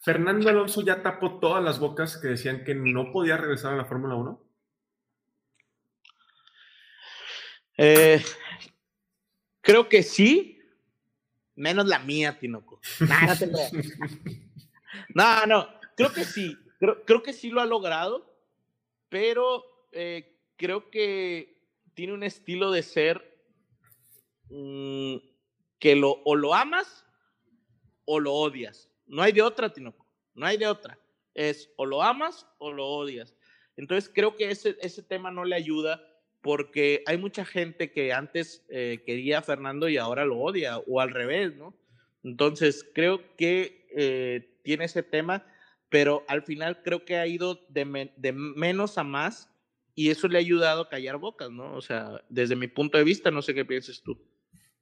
[0.01, 3.85] ¿Fernando Alonso ya tapó todas las bocas que decían que no podía regresar a la
[3.85, 4.43] Fórmula 1?
[7.77, 8.23] Eh,
[9.61, 10.53] creo que sí,
[11.55, 12.79] Menos la mía, Tinoco.
[15.13, 16.57] no, no, creo que sí.
[17.05, 18.35] Creo, que sí lo ha logrado,
[19.07, 21.61] pero eh, creo que
[21.93, 23.39] tiene un estilo de ser
[24.49, 25.15] mm,
[25.83, 27.05] que lo, o lo amas
[28.05, 28.89] o lo odias.
[29.05, 30.07] No hay de otra, Tinoco.
[30.33, 30.97] No hay de otra.
[31.33, 33.35] Es o lo amas o lo odias.
[33.75, 36.01] Entonces creo que ese, ese tema no le ayuda
[36.39, 41.01] porque hay mucha gente que antes eh, quería a Fernando y ahora lo odia, o
[41.01, 41.75] al revés, ¿no?
[42.23, 45.45] Entonces, creo que eh, tiene ese tema,
[45.89, 49.49] pero al final creo que ha ido de, de, menos a más
[49.95, 51.75] y eso le ha ayudado a callar bocas, ¿no?
[51.75, 54.17] O sea, desde mi punto de vista, no sé qué pienses tú.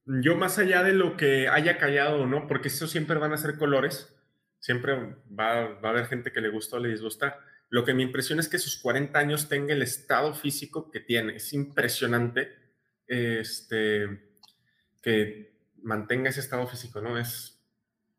[0.06, 3.38] Yo más allá de lo que haya callado o no, porque eso siempre van a
[3.38, 4.16] ser colores,
[4.60, 4.94] siempre
[5.28, 7.40] va, va a haber gente que le gusta o le disgusta
[7.72, 11.38] lo que me impresiona es que sus 40 años tenga el estado físico que tiene.
[11.38, 12.50] Es impresionante
[13.08, 14.36] este,
[15.02, 17.18] que mantenga ese estado físico, ¿no?
[17.18, 17.64] Es,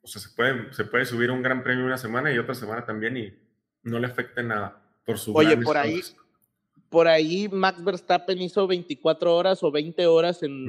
[0.01, 2.87] o sea, se puede, se puede subir un gran premio una semana y otra semana
[2.87, 3.35] también y
[3.83, 6.01] no le afecta nada por su Oye, por ahí,
[6.89, 10.67] por ahí Max Verstappen hizo 24 horas o 20 horas en,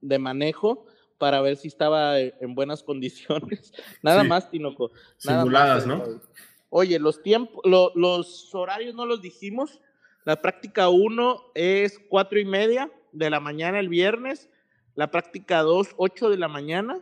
[0.00, 0.86] De, manejo
[1.18, 3.72] para ver si estaba en buenas condiciones.
[4.02, 4.90] Nada más, Tinoco.
[5.16, 6.02] Simuladas, ¿no?
[6.70, 9.80] Oye, los tiempos, los horarios no los dijimos.
[10.24, 14.50] La práctica 1 es cuatro y media de la mañana el viernes.
[14.94, 17.00] La práctica 2, 8 de la mañana.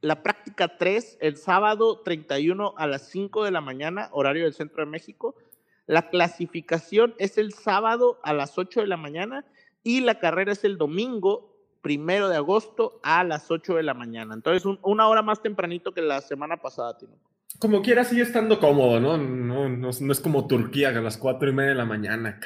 [0.00, 4.84] La práctica 3, el sábado 31 a las 5 de la mañana, horario del centro
[4.84, 5.34] de México.
[5.86, 9.44] La clasificación es el sábado a las 8 de la mañana
[9.82, 11.55] y la carrera es el domingo
[11.86, 14.34] primero de agosto a las 8 de la mañana.
[14.34, 17.16] Entonces, una hora más tempranito que la semana pasada, Tino
[17.60, 19.16] como quiera sigue estando cómodo, ¿no?
[19.16, 22.40] No, no, es como Turquía a las cuatro y media de la mañana.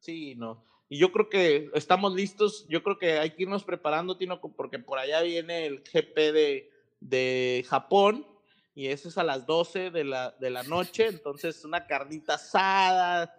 [0.00, 0.64] Sí, no.
[0.88, 2.66] Y yo creo que estamos listos.
[2.68, 6.70] Yo creo que hay que irnos preparando, Tino, porque por allá viene el GP de,
[6.98, 8.26] de Japón
[8.74, 11.06] y ese es a las 12 de la, de la noche.
[11.06, 13.34] Entonces, una carnita asada,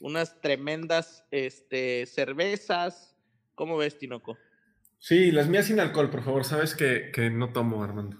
[0.00, 3.16] unas tremendas este, cervezas.
[3.54, 4.38] ¿Cómo ves, Tinoco?
[5.02, 6.44] Sí, las mías sin alcohol, por favor.
[6.44, 8.16] Sabes que, que no tomo, Armando.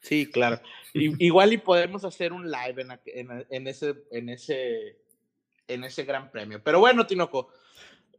[0.00, 0.58] Sí, claro.
[0.94, 4.96] igual y podemos hacer un live en, ese, en, ese,
[5.68, 6.62] en ese gran premio.
[6.64, 7.52] Pero bueno, Tinoco,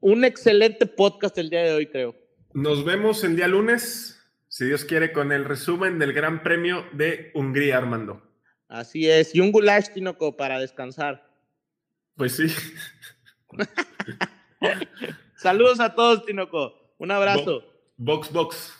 [0.01, 2.15] un excelente podcast el día de hoy, creo.
[2.53, 7.31] Nos vemos el día lunes, si Dios quiere, con el resumen del Gran Premio de
[7.33, 8.21] Hungría, Armando.
[8.67, 11.27] Así es, y un goulash, Tinoco, para descansar.
[12.15, 12.53] Pues sí.
[15.37, 16.93] Saludos a todos, Tinoco.
[16.99, 17.74] Un abrazo.
[17.97, 18.73] Box, box.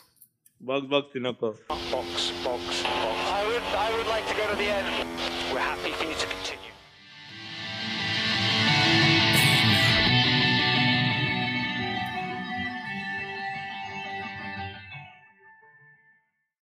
[0.60, 1.56] Box, box, Tinoco.
[1.68, 2.84] Box, box, box.
[2.84, 5.08] I would, I would like to go to the end.
[5.50, 6.45] We're happy for you to continue.